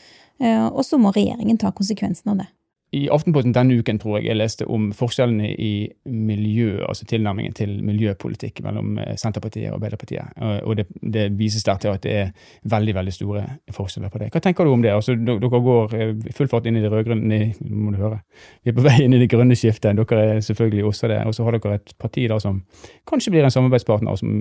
Og 0.42 0.80
så 0.82 0.98
må 0.98 1.12
regjeringen 1.14 1.54
ta 1.61 1.68
konsekvensen 1.70 2.32
av 2.32 2.40
det 2.40 2.48
i 2.92 3.07
Aftenposten 3.12 3.55
denne 3.57 3.78
uken 3.81 3.98
tror 4.00 4.18
jeg 4.18 4.28
jeg 4.28 4.37
leste 4.37 4.66
om 4.68 4.90
forskjellene 4.96 5.48
i 5.57 5.72
miljø, 6.12 6.83
altså 6.85 7.07
tilnærmingen 7.09 7.55
til 7.57 7.78
miljøpolitikk 7.85 8.61
mellom 8.66 8.98
eh, 9.00 9.14
Senterpartiet 9.16 9.70
og 9.70 9.78
Arbeiderpartiet. 9.78 10.37
Og 10.68 10.76
det, 10.76 10.87
det 11.00 11.31
vises 11.38 11.64
der 11.64 11.81
til 11.81 11.94
at 11.94 12.02
det 12.05 12.12
er 12.12 12.33
veldig 12.68 12.94
veldig 12.98 13.14
store 13.16 13.44
forskjeller 13.72 14.12
på 14.12 14.20
det. 14.20 14.28
Hva 14.35 14.42
tenker 14.44 14.68
du 14.68 14.74
om 14.74 14.85
det? 14.85 14.92
Altså, 14.92 15.16
dere 15.16 15.62
går 15.68 15.96
eh, 15.96 16.12
full 16.37 16.50
fart 16.52 16.68
inn 16.68 16.76
i 16.76 16.83
det 16.85 16.90
rød-grønne 16.92 17.40
må 17.70 17.94
du 17.94 18.00
høre. 18.02 18.20
Vi 18.62 18.72
er 18.72 18.76
på 18.76 18.85
vei 18.85 18.98
inn 19.07 19.16
i 19.16 19.22
det 19.22 19.31
grønne 19.33 19.57
skiftet. 19.57 19.96
Dere 19.96 20.26
er 20.35 20.42
selvfølgelig 20.44 20.85
også 20.90 21.11
det. 21.14 21.22
Og 21.28 21.37
så 21.37 21.46
har 21.46 21.57
dere 21.57 21.78
et 21.81 21.94
parti 22.02 22.26
da 22.28 22.37
som 22.42 22.61
kanskje 23.09 23.33
blir 23.33 23.48
en 23.48 23.55
samarbeidspartner 23.55 24.20
som 24.20 24.37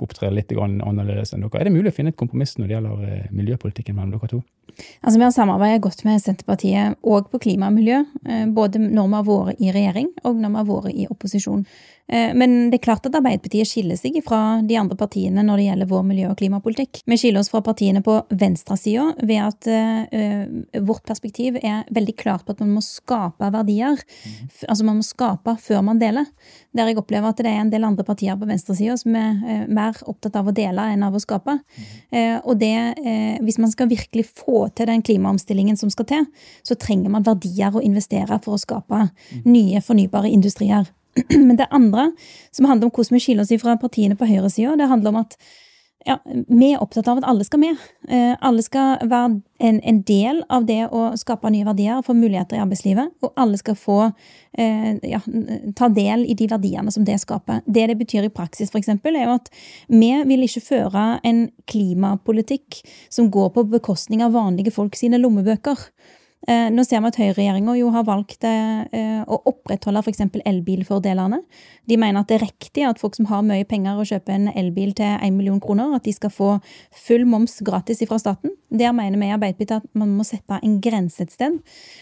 opptrer 0.00 0.32
litt 0.34 0.56
annerledes 0.56 1.34
enn 1.34 1.44
dere. 1.44 1.60
Er 1.60 1.68
det 1.68 1.76
mulig 1.76 1.92
å 1.92 1.98
finne 2.00 2.14
et 2.14 2.20
kompromiss 2.20 2.56
når 2.56 2.70
det 2.70 2.76
gjelder 2.78 3.04
eh, 3.10 3.28
miljøpolitikken 3.42 3.98
mellom 3.98 4.16
dere 4.16 4.32
to? 4.32 4.42
Altså, 5.02 5.18
Vi 5.18 5.24
har 5.24 5.32
samarbeidet 5.34 5.82
godt 5.82 6.04
med 6.06 6.22
Senterpartiet 6.22 6.96
òg 7.02 7.30
på 7.32 7.40
klima 7.42 7.68
og 7.70 7.76
miljø, 7.76 7.89
eh, 7.98 8.44
både 8.46 8.82
når 8.82 9.08
vi 9.08 9.18
har 9.18 9.26
vært 9.28 9.62
i 9.62 9.72
regjering 9.74 10.12
og 10.24 10.36
når 10.36 10.52
vi 10.52 10.60
har 10.60 10.68
vært 10.70 10.94
i 10.94 11.08
opposisjon. 11.10 11.64
Eh, 12.10 12.34
men 12.34 12.70
det 12.70 12.80
er 12.80 12.84
klart 12.88 13.04
at 13.06 13.14
Arbeiderpartiet 13.14 13.68
skiller 13.70 13.98
seg 13.98 14.16
fra 14.26 14.58
de 14.66 14.74
andre 14.78 14.96
partiene 14.98 15.44
når 15.46 15.60
det 15.60 15.66
gjelder 15.68 15.90
vår 15.92 16.06
miljø- 16.08 16.30
og 16.32 16.38
klimapolitikk. 16.40 17.02
Vi 17.06 17.18
skiller 17.20 17.42
oss 17.42 17.52
fra 17.52 17.62
partiene 17.62 18.02
på 18.02 18.16
venstresida 18.34 19.12
ved 19.20 19.40
at 19.44 19.68
uh, 19.70 20.80
vårt 20.86 21.04
perspektiv 21.06 21.58
er 21.60 21.84
veldig 21.94 22.14
klart 22.18 22.44
på 22.46 22.54
at 22.54 22.62
man 22.64 22.74
må 22.74 22.82
skape 22.84 23.50
verdier. 23.54 24.00
Altså 24.66 24.86
man 24.86 24.98
må 24.98 25.06
skape 25.06 25.54
før 25.62 25.84
man 25.86 26.00
deler. 26.02 26.26
Der 26.74 26.90
jeg 26.90 26.98
opplever 26.98 27.30
at 27.30 27.38
det 27.38 27.50
er 27.50 27.62
en 27.62 27.70
del 27.70 27.86
andre 27.86 28.06
partier 28.06 28.38
på 28.38 28.48
venstresida 28.48 28.96
som 28.98 29.14
er 29.18 29.66
mer 29.70 29.98
opptatt 30.10 30.38
av 30.40 30.50
å 30.50 30.54
dele 30.54 30.88
enn 30.92 31.06
av 31.06 31.14
å 31.14 31.22
skape. 31.22 31.56
Og 32.46 32.52
det, 32.60 32.74
hvis 33.42 33.58
man 33.62 33.72
skal 33.72 33.90
virkelig 33.90 34.28
få 34.28 34.68
til 34.78 34.90
den 34.90 35.02
klimaomstillingen 35.06 35.78
som 35.78 35.90
skal 35.92 36.06
til, 36.10 36.28
så 36.66 36.78
trenger 36.78 37.10
man 37.12 37.26
verdier 37.26 37.74
for 37.74 37.79
å 37.80 37.86
investere 37.86 38.38
for 38.44 38.56
å 38.56 38.60
skape 38.60 39.08
nye 39.44 39.82
fornybare 39.84 40.30
industrier. 40.30 40.86
Men 41.48 41.56
det 41.58 41.70
andre, 41.74 42.10
som 42.54 42.68
handler 42.70 42.88
om 42.88 42.94
hvordan 42.94 43.16
vi 43.18 43.24
skiller 43.24 43.46
oss 43.46 43.62
fra 43.62 43.76
partiene 43.80 44.18
på 44.18 44.28
høyresida, 44.28 44.76
det 44.78 44.90
handler 44.90 45.14
om 45.14 45.20
at 45.24 45.36
ja, 46.06 46.16
vi 46.48 46.70
er 46.72 46.80
opptatt 46.80 47.08
av 47.12 47.18
at 47.20 47.26
alle 47.28 47.44
skal 47.44 47.60
med. 47.60 47.80
Eh, 48.08 48.32
alle 48.40 48.62
skal 48.64 49.02
være 49.04 49.40
en, 49.60 49.80
en, 49.84 49.98
del 50.08 50.40
av 50.48 50.64
det 50.68 50.86
å 50.96 51.10
skape 51.20 51.50
nye 51.52 51.66
verdier, 51.66 51.98
og 51.98 52.06
få 52.06 52.14
muligheter 52.16 52.56
i 52.56 52.62
arbeidslivet. 52.62 53.12
Og 53.20 53.34
alle 53.40 53.60
skal 53.60 53.76
få 53.76 53.98
eh, 54.06 54.96
ja, 55.10 55.20
ta 55.76 55.90
del 55.92 56.24
i 56.24 56.36
de 56.38 56.48
verdiene 56.48 56.94
som 56.94 57.04
det 57.04 57.18
skaper. 57.20 57.60
Det 57.66 57.84
det 57.90 57.98
betyr 58.00 58.30
i 58.30 58.32
praksis, 58.32 58.72
eksempel, 58.72 59.18
er 59.18 59.28
jo 59.28 59.36
at 59.36 59.52
vi 59.92 60.14
vil 60.30 60.46
ikke 60.46 60.64
føre 60.70 61.04
en 61.26 61.44
klimapolitikk 61.68 62.80
som 63.12 63.28
går 63.32 63.52
på 63.58 63.68
bekostning 63.76 64.24
av 64.24 64.32
vanlige 64.38 64.72
folk 64.72 64.96
sine 64.96 65.20
lommebøker. 65.20 65.84
Eh, 66.48 66.70
nå 66.72 66.84
ser 66.88 67.02
vi 67.04 67.10
at 67.10 67.18
høyreregjeringa 67.20 67.74
jo 67.76 67.90
har 67.92 68.06
valgt 68.08 68.46
eh, 68.48 69.20
å 69.28 69.36
opprettholde 69.50 70.00
f.eks. 70.00 70.22
elbilfordelene. 70.48 71.42
De 71.90 71.98
mener 72.00 72.22
at 72.22 72.30
det 72.30 72.38
er 72.38 72.46
riktig 72.46 72.86
at 72.88 73.00
folk 73.02 73.18
som 73.18 73.28
har 73.28 73.44
mye 73.44 73.66
penger 73.68 74.00
og 74.00 74.08
kjøper 74.08 74.38
en 74.38 74.48
elbil 74.56 74.94
til 74.96 75.18
1 75.18 75.36
million 75.36 75.60
kroner, 75.60 75.92
at 75.98 76.08
de 76.08 76.14
skal 76.16 76.32
få 76.32 76.54
full 76.96 77.26
moms 77.28 77.58
gratis 77.66 78.00
fra 78.08 78.16
staten. 78.22 78.54
Der 78.72 78.94
mener 78.96 79.20
vi 79.20 79.28
i 79.28 79.34
Arbeiderpartiet 79.34 79.82
at 79.82 80.00
man 80.00 80.14
må 80.16 80.24
sette 80.24 80.56
en 80.64 80.78
grense 80.80 81.20
et 81.20 81.34
sted. 81.34 81.58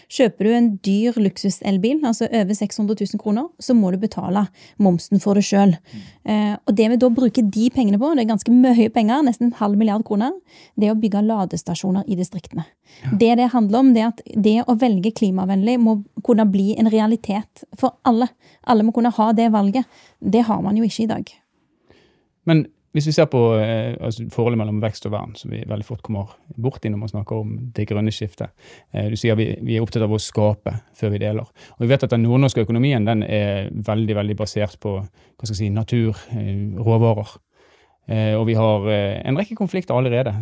Kjøper 0.07 0.47
du 0.47 0.55
en 0.55 0.71
dyr 0.87 1.19
luksuselbil, 1.19 1.99
altså 2.07 2.29
over 2.29 2.55
600 2.55 2.95
000 2.95 3.19
kroner, 3.19 3.49
så 3.59 3.75
må 3.75 3.91
du 3.91 3.99
betale 3.99 4.45
momsen 4.79 5.19
for 5.19 5.35
det 5.35 5.43
sjøl. 5.49 5.75
Mm. 5.75 6.59
Og 6.69 6.75
det 6.77 6.91
vi 6.93 6.99
da 7.01 7.09
bruker 7.11 7.49
de 7.57 7.69
pengene 7.73 7.99
på, 7.99 8.13
det 8.13 8.23
er 8.23 8.31
ganske 8.31 8.53
mye 8.53 8.87
penger, 8.93 9.25
nesten 9.25 9.49
en 9.49 9.57
halv 9.59 9.79
milliard 9.81 10.05
kroner, 10.07 10.35
det 10.77 10.87
er 10.87 10.93
å 10.93 11.01
bygge 11.01 11.25
ladestasjoner 11.25 12.05
i 12.07 12.17
distriktene. 12.19 12.69
Det 13.17 13.35
det 13.39 13.49
handler 13.53 13.79
om, 13.79 13.91
det 13.93 14.03
er 14.03 14.11
at 14.13 14.21
det 14.35 14.57
å 14.67 14.75
velge 14.79 15.11
klimavennlig 15.15 15.77
må 15.81 15.99
kunne 16.25 16.47
bli 16.49 16.73
en 16.79 16.89
realitet 16.91 17.63
for 17.79 17.97
alle. 18.07 18.29
Alle 18.69 18.85
må 18.85 18.93
kunne 18.95 19.13
ha 19.15 19.31
det 19.35 19.49
valget. 19.53 19.87
Det 20.19 20.43
har 20.47 20.61
man 20.65 20.77
jo 20.77 20.87
ikke 20.87 21.05
i 21.05 21.09
dag. 21.13 21.31
Men 22.49 22.67
hvis 22.95 23.05
vi 23.05 23.13
ser 23.13 23.27
på 23.29 23.39
eh, 23.61 23.93
altså 24.01 24.25
forholdet 24.33 24.57
mellom 24.63 24.79
vekst 24.81 25.05
og 25.05 25.13
vern, 25.13 25.35
som 25.37 25.51
vi 25.53 25.61
veldig 25.69 25.85
fort 25.85 26.01
kommer 26.05 26.31
bort 26.57 26.85
i 26.85 26.89
når 26.89 27.01
man 27.03 27.11
snakker 27.11 27.43
om 27.43 27.51
det 27.75 27.85
grønne 27.89 28.13
skiftet. 28.13 28.55
Eh, 28.89 29.11
du 29.11 29.17
sier 29.19 29.37
vi, 29.37 29.51
vi, 29.61 29.75
er 29.77 29.85
opptatt 29.85 30.07
av 30.07 30.15
å 30.15 30.21
skape 30.21 30.73
før 30.97 31.13
vi 31.13 31.21
deler. 31.21 31.45
Og 31.77 31.85
vi 31.85 31.91
vet 31.91 32.07
at 32.07 32.15
Den 32.15 32.25
nordnorske 32.25 32.65
økonomien 32.65 33.05
den 33.05 33.21
er 33.23 33.69
veldig 33.69 34.17
veldig 34.17 34.37
basert 34.39 34.79
på 34.81 34.95
hva 34.97 35.43
skal 35.43 35.53
jeg 35.53 35.61
si, 35.61 35.69
natur, 35.73 36.17
eh, 36.33 36.65
råvarer. 36.81 37.37
Eh, 38.09 38.33
og 38.33 38.47
vi 38.49 38.55
har 38.57 38.87
eh, 38.89 39.19
en 39.29 39.37
rekke 39.37 39.55
konflikter 39.57 39.93
allerede. 39.93 40.33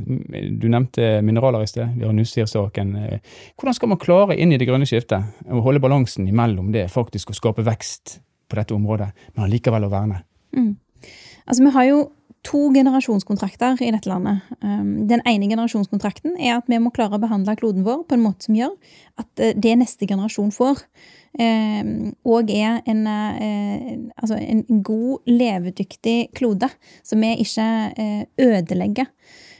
Du 0.55 0.69
nevnte 0.71 1.17
mineraler 1.25 1.65
i 1.65 1.67
sted. 1.67 1.97
Vi 1.97 2.05
har 2.07 2.15
Nussir-saken. 2.15 2.93
Eh, 3.01 3.39
hvordan 3.59 3.75
skal 3.75 3.91
man 3.91 3.99
klare 3.99 4.37
inn 4.39 4.53
i 4.55 4.59
det 4.59 4.69
grønne 4.69 4.87
skiftet 4.87 5.43
å 5.51 5.63
holde 5.65 5.83
balansen 5.83 6.29
imellom 6.31 6.71
det 6.75 6.85
faktisk 6.93 7.33
å 7.33 7.37
skape 7.37 7.65
vekst 7.67 8.21
på 8.47 8.59
dette 8.59 8.75
området, 8.75 9.09
men 9.35 9.47
allikevel 9.47 9.87
å 9.87 9.91
verne? 9.91 10.21
Mm. 10.55 10.77
Altså, 11.43 11.65
vi 11.65 11.73
har 11.75 11.89
jo 11.89 11.99
to 12.45 12.67
generasjonskontrakter 12.75 13.81
i 13.83 13.91
dette 13.91 14.09
landet. 14.09 14.45
Um, 14.61 15.07
den 15.09 15.23
ene 15.27 15.49
generasjonskontrakten 15.49 16.37
er 16.37 16.59
at 16.59 16.69
vi 16.69 16.79
må 16.79 16.93
klare 16.95 17.17
å 17.17 17.23
behandle 17.23 17.57
kloden 17.59 17.85
vår 17.87 18.05
på 18.07 18.17
en 18.17 18.23
måte 18.23 18.47
som 18.47 18.57
gjør 18.57 18.75
at 19.19 19.45
det 19.57 19.73
neste 19.79 20.07
generasjon 20.09 20.53
får, 20.55 20.83
òg 21.37 22.49
eh, 22.49 22.63
er 22.63 22.81
en, 22.89 23.03
eh, 23.07 23.91
altså 24.17 24.37
en, 24.39 24.63
god, 24.83 25.19
levedyktig 25.29 26.31
klode, 26.35 26.69
som 27.03 27.21
vi 27.21 27.35
ikke 27.43 27.67
eh, 27.97 28.23
ødelegger. 28.41 29.05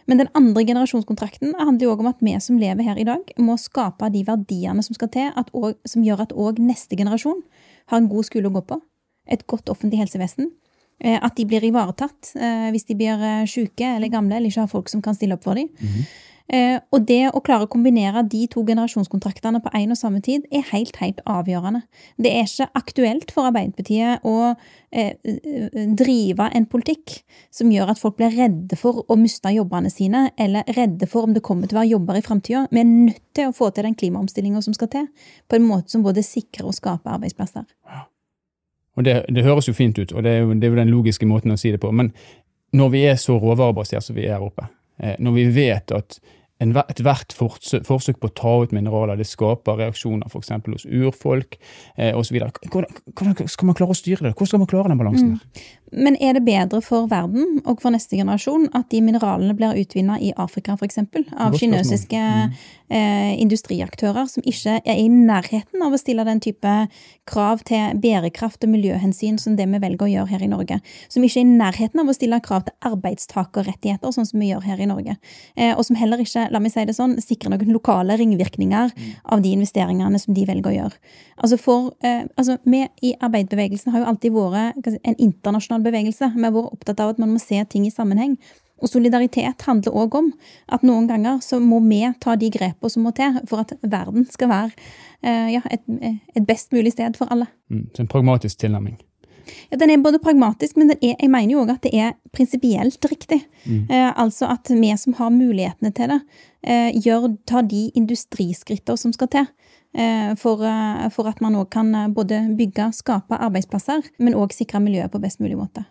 Men 0.08 0.22
den 0.22 0.30
andre 0.34 0.64
generasjonskontrakten 0.66 1.54
handler 1.60 1.84
jo 1.84 1.94
òg 1.94 2.02
om 2.02 2.12
at 2.14 2.22
vi 2.24 2.34
som 2.40 2.58
lever 2.58 2.88
her 2.88 2.98
i 2.98 3.06
dag, 3.06 3.28
må 3.38 3.58
skape 3.60 4.10
de 4.14 4.24
verdiene 4.26 4.84
som 4.84 4.96
skal 4.96 5.12
til, 5.14 5.34
også, 5.52 5.76
som 5.86 6.06
gjør 6.06 6.24
at 6.24 6.34
òg 6.34 6.62
neste 6.64 6.98
generasjon 6.98 7.44
har 7.92 8.02
en 8.02 8.10
god 8.10 8.26
skole 8.26 8.50
å 8.50 8.56
gå 8.56 8.64
på, 8.72 8.80
et 9.28 9.46
godt 9.48 9.70
offentlig 9.70 10.00
helsevesen. 10.02 10.50
At 10.98 11.36
de 11.38 11.46
blir 11.46 11.62
ivaretatt 11.62 12.32
hvis 12.74 12.88
de 12.90 12.96
blir 12.98 13.20
syke 13.46 13.86
eller 13.86 14.10
gamle 14.10 14.40
eller 14.40 14.50
ikke 14.50 14.64
har 14.64 14.72
folk 14.72 14.90
som 14.90 15.02
kan 15.06 15.14
stille 15.14 15.36
opp 15.38 15.44
for 15.44 15.54
dem. 15.54 15.70
Mm 15.78 15.88
-hmm. 15.88 16.08
Eh, 16.48 16.78
og 16.96 17.04
det 17.10 17.26
å 17.36 17.42
klare 17.44 17.66
å 17.66 17.72
kombinere 17.72 18.22
de 18.32 18.46
to 18.52 18.62
generasjonskontraktene 18.68 19.60
på 19.64 19.72
én 19.76 19.92
og 19.92 20.00
samme 20.00 20.22
tid, 20.24 20.46
er 20.48 20.64
helt, 20.72 20.96
helt 21.02 21.20
avgjørende. 21.28 21.82
Det 22.16 22.32
er 22.32 22.48
ikke 22.48 22.70
aktuelt 22.80 23.34
for 23.36 23.50
Arbeiderpartiet 23.50 24.24
å 24.28 24.54
eh, 24.96 25.20
drive 26.00 26.48
en 26.56 26.68
politikk 26.72 27.20
som 27.54 27.72
gjør 27.74 27.92
at 27.92 28.00
folk 28.00 28.16
blir 28.20 28.36
redde 28.38 28.80
for 28.80 29.04
å 29.12 29.20
miste 29.20 29.52
jobbene 29.58 29.92
sine, 29.92 30.30
eller 30.40 30.68
redde 30.78 31.10
for 31.12 31.28
om 31.28 31.36
det 31.36 31.44
kommer 31.44 31.68
til 31.68 31.80
å 31.80 31.82
være 31.82 31.96
jobber 31.98 32.20
i 32.20 32.26
framtida. 32.30 32.68
Vi 32.72 32.84
er 32.84 32.92
nødt 32.94 33.24
til 33.36 33.52
å 33.52 33.56
få 33.56 33.74
til 33.74 33.90
den 33.90 33.98
klimaomstillinga 34.00 34.64
som 34.64 34.78
skal 34.78 34.94
til, 34.94 35.10
på 35.52 35.60
en 35.60 35.68
måte 35.68 35.92
som 35.92 36.06
både 36.06 36.24
sikrer 36.24 36.72
og 36.72 36.80
skaper 36.80 37.18
arbeidsplasser. 37.18 37.68
Og 38.98 39.06
det, 39.06 39.20
det, 39.30 39.46
høres 39.46 39.70
jo 39.70 39.76
fint 39.78 40.00
ut, 40.00 40.12
og 40.12 40.26
det 40.26 40.34
er 40.34 40.42
jo, 40.42 40.56
det 40.58 40.68
er 40.68 40.74
jo 40.74 40.82
den 40.82 40.92
logiske 40.94 41.28
måten 41.30 41.54
å 41.54 41.60
si 41.60 41.72
det 41.74 41.82
på. 41.84 41.92
Men 41.94 42.12
når 42.78 42.90
vi 42.94 43.04
er 43.08 43.20
så 43.22 43.38
råvarebasert 43.40 44.06
som 44.06 44.18
vi 44.18 44.26
er 44.26 44.38
her 44.38 44.48
oppe, 44.48 44.68
eh, 45.00 45.16
når 45.22 45.38
vi 45.38 45.46
vet 45.56 45.94
at 45.96 46.20
ethvert 46.58 47.36
forsøk 47.38 48.18
på 48.18 48.30
å 48.30 48.34
ta 48.34 48.54
ut 48.66 48.72
mineraler 48.74 49.20
det 49.20 49.28
skaper 49.30 49.78
reaksjoner 49.78 50.26
f.eks. 50.26 50.50
hos 50.66 50.88
urfolk 50.90 51.60
eh, 51.98 52.18
osv. 52.18 52.40
Hvordan, 52.66 53.36
skal 53.46 53.70
man 53.70 53.78
klare 53.78 53.94
å 53.94 53.98
styre 53.98 54.26
det? 54.26 54.34
Hvordan 54.34 54.50
skal 54.50 54.64
man 54.64 54.72
klare 54.72 54.92
den 54.92 55.02
balansen? 55.02 55.36
Mm. 55.38 55.68
Men 55.92 56.18
er 56.20 56.36
det 56.36 56.44
bedre 56.44 56.82
for 56.84 57.08
verden 57.12 57.62
og 57.64 57.80
for 57.82 57.94
neste 57.96 58.18
generasjon 58.20 58.68
at 58.76 58.90
de 58.92 59.00
mineralene 59.04 59.56
blir 59.56 59.78
utvinna 59.80 60.18
i 60.20 60.34
Afrika 60.36 60.76
f.eks. 60.76 61.00
av 61.00 61.56
kinesiske 61.56 62.20
mm. 62.20 62.56
eh, 62.92 63.32
industriaktører 63.40 64.28
som 64.28 64.44
ikke 64.44 64.82
er 64.84 65.00
i 65.00 65.08
nærheten 65.12 65.84
av 65.86 65.96
å 65.96 66.00
stille 66.02 66.26
den 66.28 66.42
type 66.44 66.74
krav 67.28 67.64
til 67.68 67.96
bærekraft 68.04 68.68
og 68.68 68.74
miljøhensyn 68.74 69.40
som 69.40 69.56
det 69.56 69.70
vi 69.72 69.80
velger 69.84 70.08
å 70.08 70.12
gjøre 70.12 70.32
her 70.34 70.44
i 70.44 70.52
Norge. 70.52 70.80
Som 71.14 71.24
ikke 71.24 71.42
er 71.42 71.48
i 71.48 71.56
nærheten 71.64 72.04
av 72.04 72.12
å 72.12 72.18
stille 72.18 72.42
krav 72.44 72.68
til 72.68 72.92
arbeidstakerrettigheter, 72.92 74.12
sånn 74.12 74.28
som 74.28 74.44
vi 74.44 74.52
gjør 74.52 74.68
her 74.68 74.84
i 74.84 74.90
Norge. 74.92 75.16
Eh, 75.56 75.72
og 75.72 75.86
som 75.88 76.00
heller 76.00 76.24
ikke, 76.24 76.50
la 76.52 76.64
meg 76.64 76.76
si 76.76 76.84
det 76.88 76.98
sånn, 76.98 77.16
sikrer 77.24 77.56
noen 77.56 77.72
lokale 77.76 78.20
ringvirkninger 78.20 78.92
mm. 78.92 79.08
av 79.36 79.44
de 79.46 79.56
investeringene 79.56 80.20
som 80.20 80.36
de 80.36 80.48
velger 80.48 80.74
å 80.74 80.78
gjøre. 80.82 81.02
Altså 81.38 81.60
for, 81.62 81.92
eh, 82.04 82.26
altså 82.36 82.58
Vi 82.68 82.84
i 83.06 83.14
arbeiderbevegelsen 83.22 83.94
har 83.94 84.02
jo 84.02 84.10
alltid 84.12 84.34
vært 84.34 84.88
en 85.04 85.16
internasjonal 85.22 85.77
internasjonal 85.78 85.84
bevegelse. 85.84 86.32
Vi 86.36 86.44
har 86.44 86.54
vært 86.54 86.74
opptatt 86.74 87.00
av 87.00 87.14
at 87.14 87.20
man 87.20 87.34
må 87.34 87.40
se 87.40 87.64
ting 87.70 87.86
i 87.86 87.92
sammenheng. 87.92 88.38
Og 88.80 88.90
solidaritet 88.90 89.64
handler 89.66 89.96
òg 89.96 90.16
om 90.16 90.34
at 90.70 90.84
noen 90.84 91.08
ganger 91.08 91.40
så 91.42 91.60
må 91.60 91.80
vi 91.82 92.06
ta 92.20 92.36
de 92.36 92.50
grepene 92.50 92.90
som 92.90 93.04
må 93.04 93.12
til 93.12 93.40
for 93.48 93.64
at 93.64 93.74
verden 93.82 94.28
skal 94.30 94.50
være 94.50 94.72
eh, 95.24 95.56
ja, 95.56 95.62
et, 95.72 95.82
et, 96.36 96.46
best 96.46 96.72
mulig 96.72 96.94
sted 96.94 97.18
for 97.18 97.28
alle. 97.32 97.48
Mm, 97.70 97.90
så 97.96 98.04
en 98.04 98.08
pragmatisk 98.08 98.60
tilnærming? 98.60 99.00
Ja, 99.72 99.78
Den 99.78 99.90
er 99.90 99.98
både 99.98 100.20
pragmatisk, 100.20 100.78
men 100.78 100.92
er, 100.92 100.98
jeg 101.02 101.30
mener 101.30 101.56
jo 101.56 101.64
òg 101.64 101.74
at 101.74 101.88
det 101.88 101.96
er 101.96 102.14
prinsipielt 102.32 103.02
riktig. 103.10 103.42
Mm. 103.66 103.88
Eh, 103.90 104.12
altså 104.14 104.46
at 104.46 104.70
vi 104.70 104.94
som 104.98 105.18
har 105.18 105.34
mulighetene 105.34 105.92
til 105.92 106.14
det, 106.14 106.22
eh, 106.62 106.92
gjør, 106.94 107.32
tar 107.48 107.66
de 107.66 107.88
industriskrittene 107.96 108.98
som 108.98 109.16
skal 109.16 109.32
til. 109.34 109.50
Eh, 109.98 110.36
for, 110.36 110.66
eh, 110.66 111.10
for, 111.10 111.26
at 111.26 111.40
man 111.42 111.56
òg 111.58 111.72
kan 111.74 111.88
eh, 111.96 112.10
både 112.14 112.44
bygge, 112.58 112.92
skape 112.94 113.40
arbeidsplasser, 113.42 114.06
men 114.22 114.36
òg 114.38 114.54
sikre 114.54 114.82
miljøet 114.84 115.10
på 115.10 115.22
best 115.24 115.42
mulig 115.42 115.58
måte. 115.58 115.82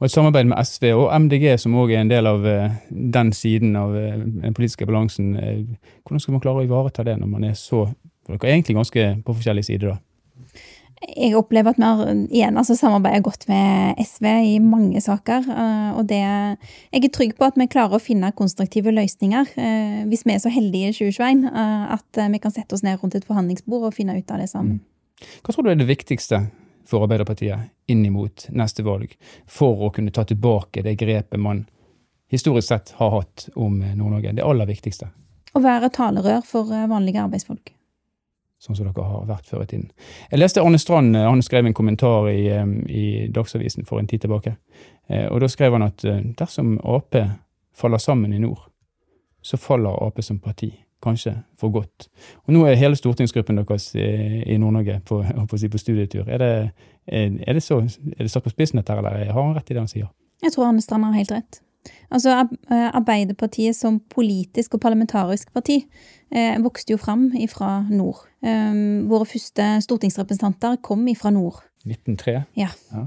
Og 0.00 0.06
Et 0.08 0.14
samarbeid 0.14 0.48
med 0.48 0.56
SV 0.64 0.86
og 0.96 1.10
MDG, 1.20 1.58
som 1.60 1.76
òg 1.76 1.92
er 1.92 2.00
en 2.00 2.10
del 2.10 2.26
av 2.26 2.46
den 2.88 3.32
siden 3.36 3.76
av 3.76 3.92
den 3.92 4.54
politiske 4.56 4.86
balansen. 4.88 5.36
Hvordan 6.02 6.20
skal 6.24 6.34
man 6.34 6.42
klare 6.42 6.62
å 6.62 6.64
ivareta 6.64 7.04
det 7.06 7.18
når 7.20 7.28
man 7.28 7.44
er 7.44 7.54
så 7.54 7.86
Dere 8.22 8.38
er 8.46 8.52
egentlig 8.54 8.76
ganske 8.78 9.04
på 9.26 9.34
forskjellige 9.34 9.66
sider, 9.66 9.96
da? 9.96 10.58
Jeg 11.02 11.34
opplever 11.34 11.72
at 11.72 11.80
vi 11.80 11.84
har 11.84 12.10
igjen 12.30 12.58
altså, 12.60 12.76
samarbeidet 12.78 13.24
godt 13.26 13.48
med 13.50 13.98
SV 13.98 14.26
i 14.46 14.54
mange 14.62 15.00
saker. 15.02 15.48
Eh, 15.50 15.90
og 15.98 16.06
det, 16.10 16.20
jeg 16.22 17.00
er 17.00 17.12
trygg 17.14 17.34
på 17.38 17.48
at 17.48 17.58
vi 17.58 17.66
klarer 17.70 17.98
å 17.98 18.02
finne 18.02 18.30
konstruktive 18.38 18.94
løsninger, 18.94 19.50
eh, 19.58 19.98
hvis 20.10 20.22
vi 20.28 20.36
er 20.36 20.42
så 20.44 20.52
heldige 20.52 20.92
i 20.92 20.96
2021 20.96 21.48
eh, 21.50 21.84
at 21.96 22.22
vi 22.34 22.42
kan 22.42 22.54
sette 22.54 22.78
oss 22.78 22.84
ned 22.86 23.02
rundt 23.02 23.18
et 23.18 23.26
forhandlingsbord 23.26 23.88
og 23.90 23.96
finne 23.96 24.16
ut 24.18 24.30
av 24.30 24.42
det 24.42 24.48
sammen. 24.52 24.78
Mm. 24.78 25.32
Hva 25.42 25.54
tror 25.54 25.66
du 25.66 25.72
er 25.72 25.82
det 25.82 25.90
viktigste 25.90 26.44
for 26.88 27.06
Arbeiderpartiet 27.06 27.70
inn 27.90 28.06
mot 28.14 28.46
neste 28.54 28.86
valg, 28.86 29.12
for 29.50 29.88
å 29.88 29.92
kunne 29.94 30.14
ta 30.14 30.26
tilbake 30.28 30.86
det 30.86 30.96
grepet 31.02 31.40
man 31.40 31.66
historisk 32.32 32.70
sett 32.70 32.94
har 32.98 33.14
hatt 33.18 33.48
om 33.54 33.82
Nord-Norge? 33.82 34.36
Det 34.38 34.46
aller 34.46 34.70
viktigste? 34.70 35.10
Å 35.52 35.60
være 35.62 35.92
talerør 35.94 36.42
for 36.46 36.70
vanlige 36.70 37.22
arbeidsfolk 37.26 37.74
sånn 38.62 38.78
som 38.78 38.86
dere 38.86 39.06
har 39.06 39.24
vært 39.26 39.48
før 39.50 39.64
i 39.64 39.70
tiden. 39.72 39.88
Jeg 40.30 40.38
leste 40.38 40.62
Arne 40.62 40.78
Strand 40.78 41.16
eh, 41.18 41.26
han 41.26 41.42
skrev 41.42 41.66
en 41.66 41.74
kommentar 41.76 42.28
i, 42.30 42.46
eh, 42.52 42.68
i 42.88 43.06
Dagsavisen 43.34 43.88
for 43.88 43.98
en 43.98 44.10
tid 44.10 44.22
tilbake. 44.22 44.54
Eh, 45.08 45.26
og 45.26 45.40
Da 45.42 45.50
skrev 45.50 45.74
han 45.74 45.88
at 45.88 46.04
dersom 46.38 46.76
Ap 46.84 47.16
faller 47.74 47.98
sammen 47.98 48.32
i 48.32 48.38
nord, 48.38 48.68
så 49.42 49.58
faller 49.58 49.98
Ap 50.06 50.22
som 50.22 50.38
parti. 50.38 50.72
Kanskje 51.02 51.34
for 51.58 51.74
godt. 51.74 52.06
Og 52.46 52.52
Nå 52.54 52.60
er 52.68 52.78
hele 52.78 52.94
stortingsgruppen 52.94 53.56
deres 53.58 53.88
i 53.96 54.54
Nord-Norge 54.54 55.00
på, 55.04 55.18
på, 55.50 55.58
på, 55.58 55.78
studietur. 55.78 56.28
Er 56.28 56.38
det, 56.38 56.52
er, 57.08 57.52
det 57.52 57.62
så, 57.62 57.80
er 57.82 58.22
det 58.22 58.30
satt 58.30 58.44
på 58.44 58.52
spissen, 58.54 58.78
dette, 58.78 58.94
eller 58.94 59.32
har 59.32 59.42
han 59.42 59.56
rett 59.56 59.70
i 59.70 59.74
det 59.74 59.82
han 59.82 59.90
sier? 59.90 60.06
Jeg 60.42 60.54
tror 60.54 60.68
Arne 60.68 60.84
Strand 60.84 61.08
har 61.08 61.18
helt 61.18 61.34
rett. 61.34 61.58
Altså, 62.12 62.34
Arbeiderpartiet 62.70 63.76
som 63.76 64.00
politisk 64.12 64.76
og 64.76 64.82
parlamentarisk 64.84 65.52
parti 65.54 65.80
eh, 66.30 66.56
vokste 66.62 66.94
jo 66.94 67.00
fram 67.00 67.30
fra 67.50 67.82
nord. 67.90 68.24
Um, 68.42 69.08
våre 69.10 69.26
første 69.26 69.68
stortingsrepresentanter 69.86 70.78
kom 70.82 71.06
fra 71.18 71.30
nord. 71.30 71.62
1903? 71.86 72.42
Ja. 72.56 72.68
ja. 72.92 73.06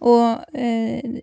Og 0.00 0.44
eh, 0.54 1.20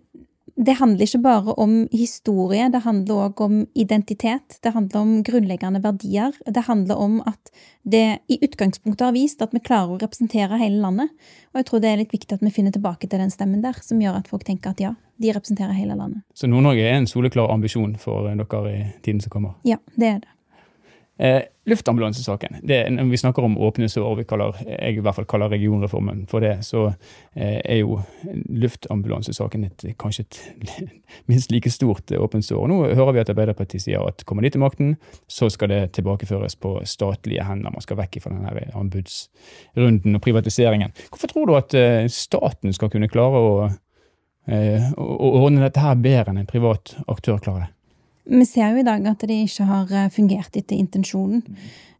det 0.54 0.76
handler 0.78 1.02
ikke 1.02 1.18
bare 1.18 1.54
om 1.58 1.72
historie, 1.90 2.68
det 2.70 2.84
handler 2.84 3.24
òg 3.26 3.40
om 3.42 3.54
identitet. 3.74 4.60
Det 4.62 4.70
handler 4.74 5.00
om 5.00 5.14
grunnleggende 5.26 5.80
verdier. 5.82 6.36
Det 6.46 6.62
handler 6.68 7.00
om 7.00 7.16
at 7.26 7.50
det 7.82 8.20
i 8.30 8.38
utgangspunktet 8.38 9.02
har 9.02 9.16
vist 9.16 9.42
at 9.42 9.54
vi 9.54 9.62
klarer 9.64 9.96
å 9.96 9.98
representere 9.98 10.60
hele 10.60 10.78
landet. 10.78 11.10
Og 11.52 11.58
jeg 11.58 11.68
tror 11.70 11.82
det 11.82 11.90
er 11.90 11.98
litt 12.04 12.14
viktig 12.14 12.38
at 12.38 12.44
vi 12.44 12.54
finner 12.54 12.74
tilbake 12.74 13.10
til 13.10 13.18
den 13.18 13.34
stemmen 13.34 13.64
der, 13.66 13.80
som 13.82 14.02
gjør 14.02 14.20
at 14.20 14.30
folk 14.30 14.46
tenker 14.46 14.70
at 14.70 14.84
ja, 14.84 14.94
de 15.18 15.34
representerer 15.34 15.74
hele 15.74 15.98
landet. 15.98 16.22
Så 16.38 16.46
Nord-Norge 16.50 16.86
er 16.86 17.00
en 17.00 17.10
soleklar 17.10 17.50
ambisjon 17.54 17.98
for 17.98 18.30
dere 18.30 18.62
i 18.70 18.84
tiden 19.02 19.24
som 19.24 19.34
kommer? 19.34 19.58
Ja, 19.66 19.82
det 19.98 20.10
er 20.12 20.22
det. 20.22 20.33
Eh, 21.18 21.42
luftambulansesaken. 21.66 22.56
Det, 22.62 22.90
når 22.90 23.04
vi 23.04 23.16
snakker 23.16 23.44
om 23.46 23.58
åpne 23.58 23.86
sår, 23.88 24.16
vi 24.18 24.24
kaller, 24.26 24.56
jeg 24.66 24.96
i 24.98 25.02
hvert 25.02 25.14
fall 25.14 25.28
kaller 25.30 25.52
regionreformen 25.52 26.24
for 26.26 26.42
det, 26.42 26.56
så 26.66 26.88
eh, 26.88 27.60
er 27.62 27.78
jo 27.78 28.00
luftambulansesaken 28.50 29.68
et, 29.68 29.84
kanskje 30.00 30.24
et 30.24 30.40
minst 31.30 31.54
like 31.54 31.70
stort 31.70 32.10
åpent 32.18 32.44
sår. 32.44 32.66
Nå 32.66 32.80
hører 32.98 33.14
vi 33.14 33.22
at 33.22 33.30
Arbeiderpartiet 33.30 33.84
sier 33.86 34.02
at 34.02 34.26
kommer 34.26 34.42
de 34.42 34.50
til 34.56 34.64
makten, 34.64 34.96
så 35.30 35.46
skal 35.54 35.70
det 35.70 35.80
tilbakeføres 36.00 36.58
på 36.58 36.80
statlige 36.82 37.46
hender. 37.46 37.70
Man 37.70 37.86
skal 37.86 38.00
vekk 38.02 38.18
fra 38.24 38.34
denne 38.34 38.66
anbudsrunden 38.74 40.18
og 40.18 40.24
privatiseringen. 40.26 40.92
Hvorfor 41.12 41.30
tror 41.30 41.46
du 41.46 41.54
at 41.60 41.78
eh, 41.78 42.10
staten 42.10 42.74
skal 42.74 42.90
kunne 42.90 43.12
klare 43.12 43.38
å, 43.38 43.54
eh, 44.50 44.90
å 44.98 45.32
ordne 45.44 45.62
dette 45.68 45.86
her 45.86 45.94
bedre 45.94 46.34
enn 46.34 46.42
en 46.42 46.50
privat 46.50 46.96
aktør 47.06 47.38
klarer 47.38 47.68
det? 47.68 47.72
Vi 48.24 48.44
ser 48.48 48.72
jo 48.72 48.80
i 48.80 48.86
dag 48.86 49.04
at 49.04 49.24
det 49.28 49.36
ikke 49.44 49.66
har 49.68 49.90
eh, 49.92 50.12
fungert 50.12 50.56
etter 50.56 50.78
intensjonen. 50.78 51.42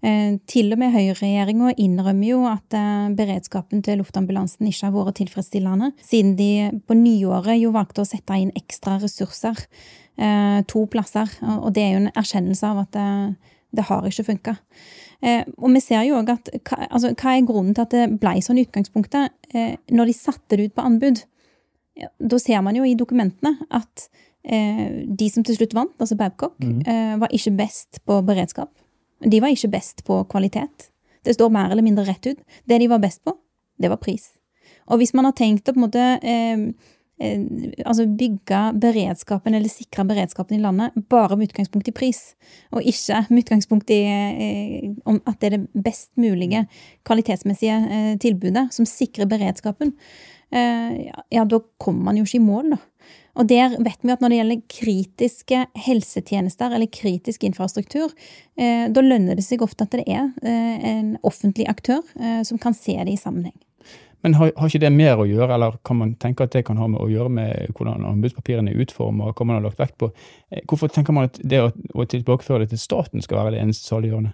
Eh, 0.04 0.38
til 0.48 0.72
og 0.72 0.80
med 0.80 0.94
høyreregjeringa 0.94 1.74
innrømmer 1.80 2.30
jo 2.30 2.38
at 2.48 2.76
eh, 2.76 3.10
beredskapen 3.16 3.82
til 3.84 4.00
luftambulansen 4.00 4.70
ikke 4.70 4.88
har 4.88 4.94
vært 4.96 5.18
tilfredsstillende, 5.20 5.92
siden 6.00 6.32
de 6.38 6.48
på 6.88 6.96
nyåret 6.96 7.60
jo 7.60 7.74
valgte 7.76 8.04
å 8.04 8.08
sette 8.08 8.40
inn 8.40 8.54
ekstra 8.56 8.98
ressurser. 9.02 9.66
To 10.14 10.84
plasser. 10.86 11.26
Og 11.42 11.72
det 11.74 11.82
er 11.82 11.88
jo 11.96 12.00
en 12.04 12.12
erkjennelse 12.14 12.68
av 12.68 12.76
at 12.84 12.92
det, 12.94 13.06
det 13.74 13.84
har 13.88 14.04
ikke 14.06 14.22
funka. 14.28 14.52
Og 15.58 15.72
vi 15.74 15.80
ser 15.82 16.04
jo 16.06 16.20
òg 16.20 16.30
at 16.30 16.52
altså, 16.86 17.10
Hva 17.18 17.32
er 17.32 17.48
grunnen 17.48 17.74
til 17.74 17.82
at 17.82 17.96
det 17.96 18.04
ble 18.22 18.36
sånn 18.46 18.60
i 18.60 18.62
utgangspunktet? 18.62 19.34
Når 19.90 20.12
de 20.12 20.14
satte 20.14 20.54
det 20.54 20.68
ut 20.68 20.76
på 20.78 20.84
anbud, 20.86 21.24
da 21.98 22.38
ser 22.38 22.62
man 22.62 22.78
jo 22.78 22.86
i 22.86 22.94
dokumentene 22.94 23.56
at 23.74 24.06
de 24.44 25.28
som 25.32 25.44
til 25.44 25.56
slutt 25.56 25.74
vant, 25.76 25.94
altså 25.96 26.16
Babcock, 26.20 26.58
mm. 26.60 26.80
eh, 26.84 27.12
var 27.20 27.32
ikke 27.32 27.54
best 27.56 28.02
på 28.04 28.18
beredskap. 28.26 28.72
De 29.24 29.40
var 29.40 29.54
ikke 29.54 29.72
best 29.72 30.04
på 30.04 30.20
kvalitet. 30.28 30.90
Det 31.24 31.36
står 31.36 31.52
mer 31.52 31.72
eller 31.72 31.86
mindre 31.86 32.04
rett 32.04 32.26
ut. 32.26 32.40
Det 32.68 32.80
de 32.80 32.90
var 32.90 33.00
best 33.00 33.22
på, 33.24 33.32
det 33.80 33.88
var 33.92 34.02
pris. 34.02 34.34
Og 34.92 35.00
hvis 35.00 35.14
man 35.16 35.28
har 35.28 35.36
tenkt 35.36 35.68
å 35.68 35.72
på 35.72 35.80
en 35.80 35.86
måte 35.86 36.02
eh, 36.20 36.64
eh, 37.24 37.46
altså 37.86 38.04
bygge 38.04 38.60
beredskapen 38.82 39.56
eller 39.56 39.72
sikre 39.72 40.04
beredskapen 40.08 40.58
i 40.58 40.62
landet 40.62 40.96
bare 41.08 41.38
med 41.38 41.48
utgangspunkt 41.48 41.88
i 41.88 41.96
pris, 41.96 42.34
og 42.74 42.84
ikke 42.84 43.24
med 43.30 43.46
utgangspunkt 43.46 43.94
i 43.96 44.02
eh, 44.04 45.16
at 45.16 45.40
det 45.40 45.48
er 45.48 45.56
det 45.56 45.84
best 45.88 46.12
mulige 46.20 46.66
kvalitetsmessige 47.08 47.80
eh, 47.88 48.14
tilbudet 48.20 48.68
som 48.76 48.88
sikrer 48.88 49.30
beredskapen, 49.30 49.96
ja, 50.54 51.42
da 51.50 51.58
kommer 51.82 52.12
man 52.12 52.18
jo 52.20 52.22
ikke 52.22 52.38
i 52.38 52.44
mål, 52.44 52.68
da. 52.76 52.76
Og 53.34 53.48
der 53.50 53.74
vet 53.82 54.02
vi 54.02 54.12
at 54.14 54.22
når 54.22 54.30
det 54.30 54.38
gjelder 54.38 54.64
kritiske 54.70 55.60
helsetjenester 55.86 56.74
eller 56.74 56.90
kritisk 56.92 57.44
infrastruktur, 57.46 58.14
eh, 58.56 58.86
da 58.94 59.02
lønner 59.02 59.38
det 59.38 59.46
seg 59.46 59.64
ofte 59.66 59.86
at 59.86 59.96
det 59.96 60.06
er 60.06 60.28
eh, 60.46 60.88
en 60.94 61.14
offentlig 61.26 61.66
aktør 61.70 62.02
eh, 62.14 62.42
som 62.46 62.60
kan 62.62 62.76
se 62.78 62.94
det 63.00 63.16
i 63.16 63.20
sammenheng. 63.20 63.56
Men 64.24 64.38
har, 64.38 64.54
har, 64.56 64.70
ikke 64.70 64.80
det 64.80 64.92
mer 64.94 65.20
å 65.20 65.26
gjøre, 65.28 65.50
eller 65.52 65.74
kan 65.84 65.98
man 66.00 66.14
tenke 66.16 66.46
at 66.46 66.54
det 66.54 66.62
kan 66.64 66.78
ha 66.80 66.86
med 66.88 67.02
å 67.02 67.10
gjøre 67.12 67.28
med 67.28 67.74
hvordan 67.76 68.06
anbudspapirene 68.08 68.72
er 68.72 68.80
utformet, 68.80 69.26
og 69.28 69.36
hva 69.36 69.44
man 69.50 69.58
har 69.58 69.66
lagt 69.66 69.82
vekt 69.82 69.98
på? 70.00 70.08
Eh, 70.48 70.62
hvorfor 70.70 70.92
tenker 70.94 71.16
man 71.16 71.28
at 71.28 71.42
det 71.42 71.60
å, 71.60 71.68
å 71.92 72.06
tilbakeføre 72.08 72.64
det 72.64 72.72
til 72.72 72.80
staten 72.80 73.24
skal 73.24 73.42
være 73.42 73.56
det 73.56 73.66
eneste 73.66 73.90
saliggjørende? 73.90 74.32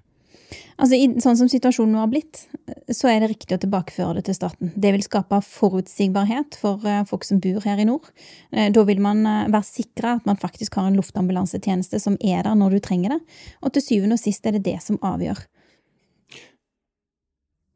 Altså, 0.80 0.96
i, 0.96 1.06
Sånn 1.22 1.38
som 1.38 1.50
situasjonen 1.50 1.94
nå 1.94 2.02
har 2.02 2.10
blitt, 2.12 2.44
så 2.92 3.10
er 3.10 3.22
det 3.22 3.30
riktig 3.34 3.56
å 3.56 3.60
tilbakeføre 3.62 4.18
det 4.18 4.26
til 4.28 4.38
staten. 4.38 4.72
Det 4.74 4.92
vil 4.94 5.04
skape 5.04 5.40
forutsigbarhet 5.46 6.58
for 6.60 6.82
uh, 6.86 7.02
folk 7.08 7.26
som 7.28 7.40
bor 7.42 7.62
her 7.66 7.80
i 7.80 7.88
nord. 7.88 8.10
Uh, 8.54 8.68
da 8.74 8.84
vil 8.88 9.02
man 9.04 9.22
uh, 9.26 9.46
være 9.52 9.68
sikra 9.68 10.16
at 10.18 10.28
man 10.28 10.40
faktisk 10.40 10.78
har 10.80 10.90
en 10.90 10.98
luftambulansetjeneste 10.98 12.02
som 12.02 12.18
er 12.20 12.44
der 12.46 12.58
når 12.58 12.76
du 12.76 12.84
trenger 12.84 13.16
det. 13.16 13.22
Og 13.64 13.74
til 13.74 13.86
syvende 13.86 14.18
og 14.18 14.22
sist 14.22 14.46
er 14.46 14.58
det 14.58 14.66
det 14.66 14.78
som 14.84 15.00
avgjør. 15.04 15.44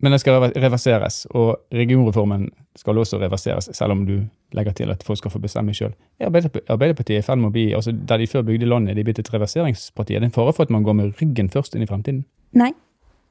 Men 0.04 0.12
det 0.12 0.18
skal 0.20 0.50
reverseres, 0.52 1.22
og 1.32 1.62
regionreformen 1.72 2.50
skal 2.76 2.98
også 3.00 3.16
reverseres, 3.22 3.70
selv 3.72 3.94
om 3.94 4.02
du 4.04 4.18
legger 4.52 4.74
til 4.76 4.90
at 4.92 5.02
folk 5.06 5.16
skal 5.16 5.32
få 5.32 5.40
bestemme 5.40 5.72
sjøl. 5.72 5.94
Er 6.20 6.28
Arbeiderpartiet 6.28 7.22
i 7.22 7.24
ferd 7.24 7.40
med 7.40 7.48
å 7.48 7.54
bli, 7.54 7.70
altså 7.72 7.94
der 7.94 8.20
de 8.20 8.26
før 8.28 8.44
bygde 8.44 8.68
landet, 8.68 8.98
de 8.98 9.04
blitt 9.06 9.22
et 9.22 9.30
reverseringsparti? 9.32 10.12
Er 10.12 10.20
det 10.20 10.28
en 10.28 10.36
fare 10.36 10.52
for 10.52 10.66
at 10.66 10.74
man 10.74 10.84
går 10.84 10.98
med 10.98 11.14
ryggen 11.22 11.48
først 11.48 11.78
inn 11.78 11.86
i 11.86 11.88
fremtiden? 11.88 12.26
Nei. 12.54 12.72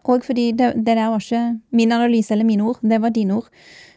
Og 0.03 0.25
fordi 0.27 0.51
det, 0.51 0.73
det, 0.83 0.97
der 0.97 1.09
var 1.09 1.21
ikke 1.23 1.59
min 1.71 1.91
analyse 1.95 2.33
eller 2.33 2.47
mine 2.47 2.65
ord, 2.67 2.81
det 2.83 2.99
var 3.01 3.13
dine 3.15 3.39
ord. 3.39 3.47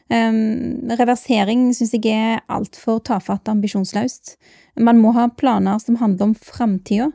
Um, 0.06 0.86
reversering 1.00 1.72
syns 1.74 1.96
jeg 1.96 2.12
er 2.14 2.44
altfor 2.46 3.00
tafatt 3.02 3.48
ambisjonsløst. 3.50 4.36
Man 4.78 5.00
må 5.02 5.10
ha 5.16 5.26
planer 5.34 5.80
som 5.82 5.98
handler 5.98 6.30
om 6.30 6.36
framtida. 6.38 7.10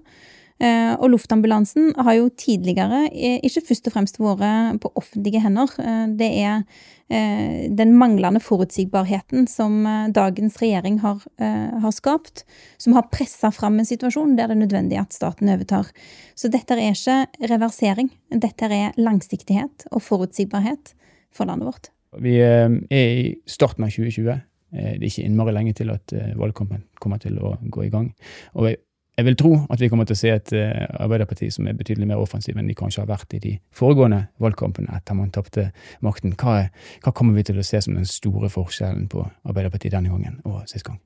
Uh, 0.62 0.94
og 1.00 1.14
luftambulansen 1.16 1.96
har 1.98 2.20
jo 2.20 2.28
tidligere 2.38 3.08
eh, 3.10 3.40
ikke 3.42 3.64
først 3.72 3.88
og 3.90 3.96
fremst 3.96 4.20
vært 4.22 4.82
på 4.84 4.92
offentlige 5.00 5.42
hender. 5.42 5.72
Uh, 5.80 6.12
det 6.20 6.28
er 6.44 6.62
Eh, 6.62 7.01
den 7.12 7.94
manglende 7.98 8.40
forutsigbarheten 8.40 9.48
som 9.48 9.86
eh, 9.86 10.08
dagens 10.14 10.58
regjering 10.62 11.00
har, 11.04 11.24
eh, 11.38 11.80
har 11.84 11.92
skapt, 11.92 12.46
som 12.78 12.94
har 12.94 13.10
pressa 13.12 13.52
fram 13.52 13.80
en 13.80 13.88
situasjon 13.88 14.36
der 14.38 14.52
det 14.52 14.58
er 14.58 14.62
nødvendig 14.64 15.00
at 15.02 15.14
staten 15.14 15.50
overtar. 15.52 15.90
Så 16.36 16.52
dette 16.52 16.78
er 16.78 16.92
ikke 16.92 17.50
reversering, 17.52 18.12
dette 18.32 18.70
er 18.72 18.96
langsiktighet 18.98 19.88
og 19.92 20.04
forutsigbarhet 20.06 20.94
for 21.32 21.50
landet 21.50 21.70
vårt. 21.70 21.92
Vi 22.20 22.38
er 22.40 22.72
i 22.92 23.36
starten 23.48 23.86
av 23.86 23.92
2020. 23.94 24.42
Det 24.72 24.98
er 24.98 25.04
ikke 25.08 25.24
innmari 25.28 25.54
lenge 25.56 25.74
til 25.76 25.92
at 25.92 26.12
valgkampen 26.40 26.84
kommer 27.00 27.20
til 27.20 27.38
å 27.40 27.54
gå 27.72 27.86
i 27.86 27.92
gang. 27.92 28.10
Og 28.56 28.74
jeg 29.22 29.28
vil 29.28 29.38
tro 29.38 29.52
at 29.70 29.82
vi 29.82 29.88
kommer 29.92 30.08
til 30.10 30.18
å 30.18 30.22
se 30.22 30.32
et 30.34 30.52
uh, 30.58 30.88
Arbeiderparti 31.04 31.52
som 31.54 31.68
er 31.70 31.78
betydelig 31.78 32.08
mer 32.10 32.22
offensiv 32.22 32.58
enn 32.58 32.70
de 32.72 32.78
kanskje 32.78 33.04
har 33.04 33.12
vært 33.12 33.36
i 33.38 33.42
de 33.44 33.54
foregående 33.78 34.24
valgkampene 34.42 34.90
etter 34.98 35.18
man 35.18 35.30
tapte 35.34 35.68
makten. 36.02 36.34
Hva, 36.42 36.64
hva, 37.04 37.14
kommer 37.14 37.38
vi 37.38 37.46
til 37.52 37.62
å 37.62 37.66
se 37.66 37.84
som 37.86 37.94
den 37.98 38.10
store 38.10 38.50
forskjellen 38.50 39.06
på 39.12 39.28
Arbeiderpartiet 39.46 39.94
denne 39.94 40.10
gangen 40.10 40.42
og 40.50 40.64
sist 40.72 40.88
gang? 40.90 40.98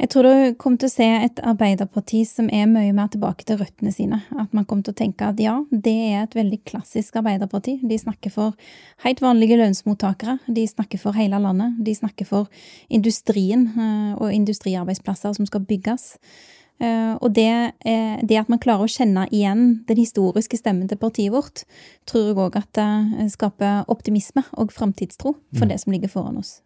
Jeg 0.00 0.08
tror 0.12 0.24
du 0.24 0.54
kommer 0.60 0.80
til 0.80 0.88
å 0.88 0.92
se 0.92 1.06
et 1.24 1.40
Arbeiderparti 1.44 2.22
som 2.28 2.46
er 2.52 2.68
mye 2.68 2.92
mer 2.96 3.08
tilbake 3.12 3.44
til 3.48 3.58
røttene 3.60 3.92
sine. 3.92 4.20
At 4.32 4.52
man 4.56 4.64
kommer 4.68 4.84
til 4.84 4.94
å 4.94 5.00
tenke 5.00 5.28
at 5.28 5.40
ja, 5.40 5.58
det 5.72 5.96
er 6.12 6.22
et 6.22 6.36
veldig 6.36 6.60
klassisk 6.68 7.18
Arbeiderparti. 7.20 7.78
De 7.84 7.98
snakker 8.00 8.32
for 8.32 8.56
helt 9.04 9.20
vanlige 9.24 9.58
lønnsmottakere. 9.60 10.38
De 10.48 10.64
snakker 10.68 11.00
for 11.00 11.16
hele 11.16 11.40
landet. 11.40 11.76
De 11.84 11.96
snakker 11.96 12.28
for 12.28 12.48
industrien 12.88 13.68
uh, 13.76 14.16
og 14.16 14.32
industriarbeidsplasser 14.36 15.36
som 15.36 15.48
skal 15.48 15.68
bygges. 15.68 16.14
Eh, 16.80 17.12
og 17.20 17.34
det, 17.36 17.50
det, 17.84 18.38
at 18.40 18.48
man 18.48 18.62
klarer 18.62 18.86
å 18.86 18.90
kjenne 18.90 19.26
igjen 19.28 19.82
den 19.88 20.00
historiske 20.00 20.56
stemmen 20.56 20.88
til 20.88 21.00
partiet 21.00 21.34
vårt, 21.34 21.66
tror 22.08 22.30
jeg 22.30 22.40
òg 22.40 22.56
at 22.62 22.72
det 22.78 23.28
skaper 23.34 23.84
optimisme 23.92 24.46
og 24.56 24.72
framtidstro 24.72 25.34
for 25.36 25.66
mm. 25.66 25.70
det 25.72 25.80
som 25.84 25.94
ligger 25.94 26.12
foran 26.12 26.40
oss. 26.40 26.58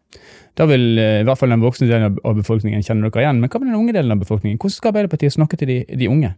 Da 0.54 0.66
vil 0.70 0.98
eh, 1.00 1.20
i 1.20 1.26
hvert 1.26 1.40
fall 1.40 1.50
den 1.50 1.62
voksne 1.64 1.88
delen 1.90 2.18
av 2.22 2.36
befolkningen 2.38 2.84
kjenne 2.86 3.08
dere 3.08 3.24
igjen. 3.24 3.40
Men 3.42 3.50
hva 3.50 3.60
med 3.60 3.72
den 3.72 3.78
unge 3.80 3.94
delen 3.96 4.14
av 4.14 4.20
befolkningen? 4.22 4.58
Hvordan 4.60 4.76
skal 4.76 4.92
Arbeiderpartiet 4.92 5.34
snakke 5.34 5.58
til 5.58 5.70
de, 5.70 5.78
de 5.90 6.10
unge? 6.10 6.30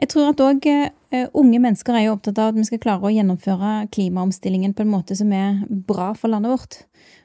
Jeg 0.00 0.08
tror 0.12 0.30
at 0.30 0.40
òg 0.40 0.68
uh, 0.70 0.86
eh, 1.12 1.26
unge 1.36 1.60
mennesker 1.60 1.98
er 1.98 2.06
jo 2.06 2.14
opptatt 2.16 2.40
av 2.40 2.52
at 2.52 2.60
vi 2.60 2.64
skal 2.68 2.80
klare 2.82 3.08
å 3.08 3.12
gjennomføre 3.12 3.74
klimaomstillingen 3.92 4.72
på 4.76 4.86
en 4.86 4.94
måte 4.94 5.18
som 5.18 5.32
er 5.36 5.60
bra 5.68 6.12
for 6.16 6.32
landet 6.32 6.54
vårt. 6.54 6.80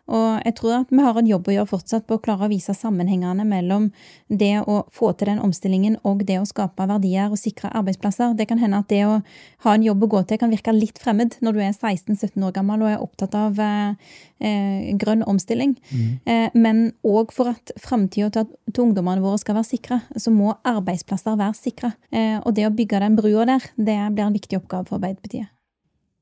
Og 0.07 0.39
jeg 0.45 0.55
tror 0.55 0.75
at 0.79 0.91
vi 0.93 1.03
har 1.03 1.17
en 1.19 1.27
jobb 1.27 1.49
å 1.49 1.55
gjøre 1.57 1.69
fortsatt 1.69 2.05
på 2.07 2.17
å 2.17 2.21
klare 2.23 2.47
å 2.47 2.51
vise 2.51 2.75
sammenhengene 2.75 3.43
mellom 3.47 3.89
det 4.27 4.61
å 4.63 4.79
få 4.93 5.11
til 5.17 5.31
den 5.31 5.41
omstillingen 5.43 5.97
og 6.07 6.23
det 6.27 6.39
å 6.39 6.47
skape 6.47 6.87
verdier 6.87 7.33
og 7.33 7.39
sikre 7.41 7.71
arbeidsplasser. 7.75 8.35
Det 8.37 8.47
kan 8.47 8.61
hende 8.61 8.79
at 8.79 8.87
det 8.91 9.03
å 9.07 9.17
ha 9.65 9.73
en 9.75 9.83
jobb 9.83 10.05
å 10.07 10.11
gå 10.15 10.23
til 10.29 10.39
kan 10.39 10.53
virke 10.53 10.75
litt 10.75 11.01
fremmed 11.01 11.35
når 11.43 11.57
du 11.57 11.61
er 11.65 11.75
16-17 11.75 12.47
år 12.47 12.55
gammel 12.55 12.85
og 12.85 12.93
er 12.93 13.03
opptatt 13.03 13.35
av 13.37 13.59
eh, 13.59 14.15
eh 14.39 14.95
grønn 14.97 15.25
omstilling. 15.27 15.75
Mm. 15.91 16.07
Eh, 16.23 16.47
men 16.55 16.81
òg 17.03 17.35
for 17.35 17.51
at 17.51 17.75
framtida 17.81 18.31
til, 18.31 18.47
til, 18.71 18.87
ungdommene 18.87 19.23
våre 19.23 19.41
skal 19.41 19.59
være 19.59 19.71
sikre, 19.73 19.99
så 20.15 20.31
må 20.31 20.55
arbeidsplasser 20.63 21.35
være 21.37 21.59
sikre. 21.59 21.93
Eh, 22.11 22.39
og 22.39 22.55
det 22.55 22.67
å 22.69 22.73
bygge 22.73 23.03
den 23.03 23.19
brua 23.19 23.45
der, 23.49 23.69
det 23.75 23.99
blir 24.15 24.27
en 24.29 24.37
viktig 24.37 24.61
oppgave 24.61 24.87
for 24.87 25.01
Arbeiderpartiet. 25.01 25.51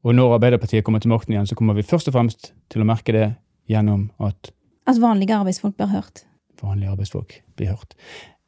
Og 0.06 0.14
når 0.14 0.36
Arbeiderpartiet 0.36 0.86
kommer 0.86 1.02
til 1.02 1.10
makten 1.10 1.34
igjen, 1.34 1.48
så 1.50 1.58
kommer 1.58 1.74
vi 1.78 1.86
først 1.86 2.12
og 2.12 2.14
fremst 2.14 2.52
til 2.70 2.84
å 2.84 2.86
merke 2.88 3.14
det 3.14 3.30
gjennom 3.72 4.10
at 4.20 4.52
At 4.86 5.00
vanlige 5.02 5.34
arbeidsfolk 5.34 5.78
blir 5.78 5.90
hørt. 5.90 6.26
Vanlige 6.62 6.92
arbeidsfolk 6.92 7.40
blir 7.58 7.72
hørt. 7.74 7.96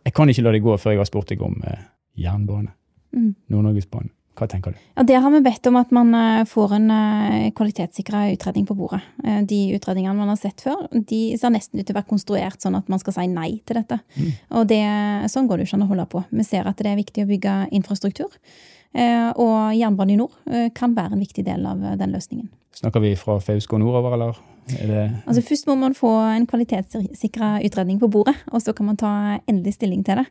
Jeg 0.05 0.13
kan 0.13 0.29
ikke 0.29 0.43
la 0.45 0.51
det 0.53 0.61
gå 0.63 0.75
før 0.77 0.93
jeg 0.93 1.01
har 1.01 1.09
spurt 1.09 1.31
deg 1.33 1.41
om 1.41 1.57
eh, 1.65 1.81
jernbane. 2.21 2.69
Mm. 3.15 3.33
Nord-Norgesbanen. 3.49 4.11
Hva 4.37 4.45
tenker 4.49 4.75
du? 4.75 4.81
Ja, 4.93 5.03
Der 5.03 5.21
har 5.23 5.31
vi 5.33 5.39
bedt 5.41 5.67
om 5.67 5.79
at 5.79 5.91
man 5.95 6.13
eh, 6.13 6.45
får 6.45 6.75
en 6.77 6.91
eh, 6.93 7.49
kvalitetssikra 7.57 8.27
utredning 8.35 8.67
på 8.69 8.75
bordet. 8.77 9.01
Eh, 9.23 9.41
De 9.49 9.59
utredningene 9.73 10.13
man 10.17 10.29
har 10.29 10.37
sett 10.37 10.61
før, 10.61 10.85
de 10.93 11.21
ser 11.41 11.53
nesten 11.53 11.79
ut 11.79 11.87
til 11.87 11.95
å 11.95 11.97
være 11.97 12.09
konstruert 12.11 12.61
sånn 12.61 12.77
at 12.77 12.89
man 12.91 13.01
skal 13.01 13.15
si 13.17 13.27
nei 13.31 13.49
til 13.65 13.79
dette. 13.79 13.97
Mm. 14.17 14.31
Og 14.59 14.67
det, 14.69 14.81
sånn 15.33 15.49
går 15.49 15.57
det 15.57 15.67
ikke 15.67 15.79
an 15.79 15.87
å 15.87 15.91
holde 15.91 16.05
på. 16.13 16.23
Vi 16.29 16.45
ser 16.45 16.69
at 16.69 16.77
det 16.77 16.91
er 16.91 17.01
viktig 17.01 17.25
å 17.25 17.31
bygge 17.31 17.55
infrastruktur. 17.77 18.29
Og 18.97 19.75
jernbane 19.75 20.13
i 20.13 20.17
nord 20.17 20.71
kan 20.73 20.93
være 20.95 21.13
en 21.13 21.21
viktig 21.21 21.43
del 21.45 21.65
av 21.69 21.81
den 21.99 22.13
løsningen. 22.15 22.47
Snakker 22.79 23.03
vi 23.03 23.11
fra 23.19 23.35
Fauske 23.43 23.75
og 23.75 23.81
nordover, 23.83 24.15
eller 24.15 24.31
er 24.31 24.39
Altså 24.67 25.41
Først 25.47 25.67
må 25.67 25.75
man 25.79 25.95
få 25.95 26.09
en 26.35 26.47
kvalitetssikra 26.47 27.57
utredning 27.65 27.99
på 28.01 28.09
bordet, 28.11 28.35
og 28.51 28.61
så 28.61 28.73
kan 28.75 28.89
man 28.89 28.97
ta 28.99 29.11
endelig 29.47 29.77
stilling 29.77 30.03
til 30.05 30.19
det. 30.19 30.25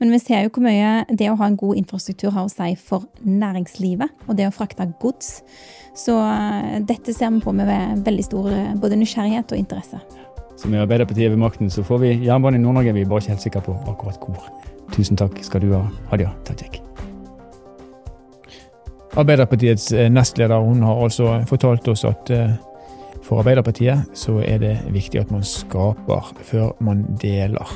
Men 0.00 0.12
vi 0.12 0.20
ser 0.20 0.44
jo 0.44 0.52
hvor 0.52 0.66
mye 0.66 1.06
det 1.08 1.30
å 1.30 1.36
ha 1.40 1.48
en 1.48 1.56
god 1.56 1.80
infrastruktur 1.80 2.34
har 2.34 2.44
å 2.44 2.52
si 2.52 2.74
for 2.76 3.08
næringslivet, 3.24 4.26
og 4.26 4.36
det 4.36 4.48
å 4.48 4.54
frakte 4.54 4.90
gods. 5.00 5.40
Så 5.96 6.18
eh, 6.20 6.78
dette 6.86 7.14
ser 7.16 7.32
vi 7.32 7.40
på 7.42 7.54
med 7.56 8.04
veldig 8.04 8.26
stor 8.26 8.50
eh, 8.52 8.74
både 8.78 9.00
nysgjerrighet 9.00 9.56
og 9.56 9.58
interesse. 9.58 10.00
Så 10.58 10.68
med 10.68 10.82
Arbeiderpartiet 10.82 11.30
ved 11.30 11.40
makten 11.40 11.70
så 11.70 11.84
får 11.86 12.02
vi 12.02 12.12
jernbane 12.26 12.58
i 12.58 12.62
Nord-Norge. 12.62 12.92
Vi 12.92 13.06
er 13.06 13.10
bare 13.10 13.24
ikke 13.24 13.36
helt 13.36 13.46
sikre 13.46 13.64
på 13.64 13.78
akkurat 13.88 14.20
hvor. 14.20 14.52
Tusen 14.92 15.18
takk 15.18 15.40
skal 15.44 15.64
du 15.64 15.72
ha, 15.72 15.84
Hadia 16.12 16.34
Tajik. 16.44 16.82
Arbeiderpartiets 19.18 19.92
eh, 19.96 20.10
nestleder 20.12 20.60
hun 20.60 20.84
har 20.84 21.00
altså 21.08 21.38
fortalt 21.48 21.88
oss 21.88 22.04
at 22.04 22.30
for 23.28 23.42
Arbeiderpartiet 23.42 24.08
så 24.16 24.38
er 24.40 24.60
det 24.62 24.74
viktig 24.92 25.20
at 25.20 25.32
man 25.32 25.42
skaper 25.44 26.30
før 26.48 26.70
man 26.84 27.02
deler. 27.20 27.68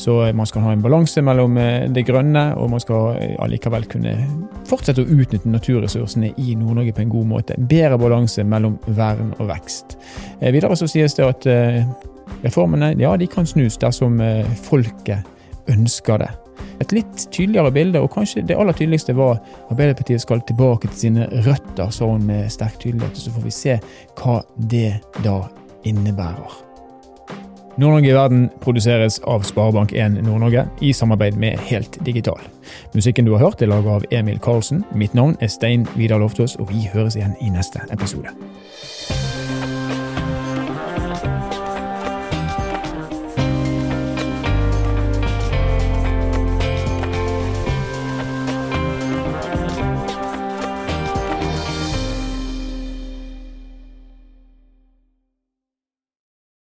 Så 0.00 0.16
eh, 0.24 0.34
man 0.36 0.48
skal 0.48 0.64
ha 0.64 0.72
en 0.72 0.84
balanse 0.84 1.20
mellom 1.22 1.58
eh, 1.60 1.90
det 1.92 2.06
grønne, 2.08 2.46
og 2.56 2.70
man 2.72 2.80
skal 2.80 3.18
eh, 3.20 3.34
allikevel 3.44 3.84
kunne 3.90 4.14
fortsette 4.68 5.04
å 5.04 5.18
utnytte 5.18 5.52
naturressursene 5.52 6.32
i 6.40 6.56
Nord-Norge 6.56 6.96
på 6.96 7.04
en 7.04 7.12
god 7.12 7.28
måte. 7.34 7.58
Bedre 7.58 8.00
balanse 8.00 8.46
mellom 8.48 8.78
vern 8.96 9.34
og 9.36 9.50
vekst. 9.52 9.98
Videre 10.40 10.78
så 10.80 10.88
sies 10.88 11.18
det 11.18 11.28
at 11.28 11.46
reformene 12.44 12.94
ja, 12.96 13.12
de 13.20 13.28
kan 13.28 13.46
snus 13.48 13.76
dersom 13.80 14.16
folket 14.64 15.28
ønsker 15.68 16.24
det. 16.24 16.32
Et 16.82 16.92
litt 16.96 17.26
tydeligere 17.30 17.72
bilde, 17.74 18.02
og 18.02 18.12
kanskje 18.14 18.44
det 18.46 18.58
aller 18.58 18.76
tydeligste 18.76 19.16
var 19.16 19.40
Arbeiderpartiet 19.70 20.22
skal 20.22 20.42
tilbake 20.48 20.90
til 20.90 21.00
sine 21.06 21.28
røtter, 21.46 21.90
sa 21.90 22.10
hun 22.10 22.26
med 22.28 22.50
sterk 22.52 22.78
tydelighet. 22.82 23.18
Så 23.18 23.34
får 23.34 23.46
vi 23.46 23.54
se 23.54 23.80
hva 24.20 24.40
det 24.70 25.00
da 25.24 25.40
innebærer. 25.84 26.64
Nord-Norge 27.76 28.10
i 28.10 28.14
verden 28.14 28.44
produseres 28.62 29.18
av 29.26 29.42
Sparebank1 29.42 30.20
Nord-Norge 30.22 30.66
i 30.80 30.92
samarbeid 30.94 31.38
med 31.42 31.58
Helt 31.66 31.98
Digital. 32.06 32.38
Musikken 32.94 33.26
du 33.26 33.34
har 33.34 33.42
hørt 33.42 33.62
er 33.62 33.72
laget 33.72 33.90
av 33.90 34.06
Emil 34.14 34.38
Karlsen. 34.38 34.84
Mitt 34.94 35.14
navn 35.14 35.34
er 35.42 35.50
Stein 35.50 35.88
Vidar 35.98 36.22
Loftaas, 36.22 36.54
og 36.62 36.70
vi 36.70 36.86
høres 36.94 37.18
igjen 37.18 37.34
i 37.42 37.50
neste 37.50 37.82
episode. 37.90 38.30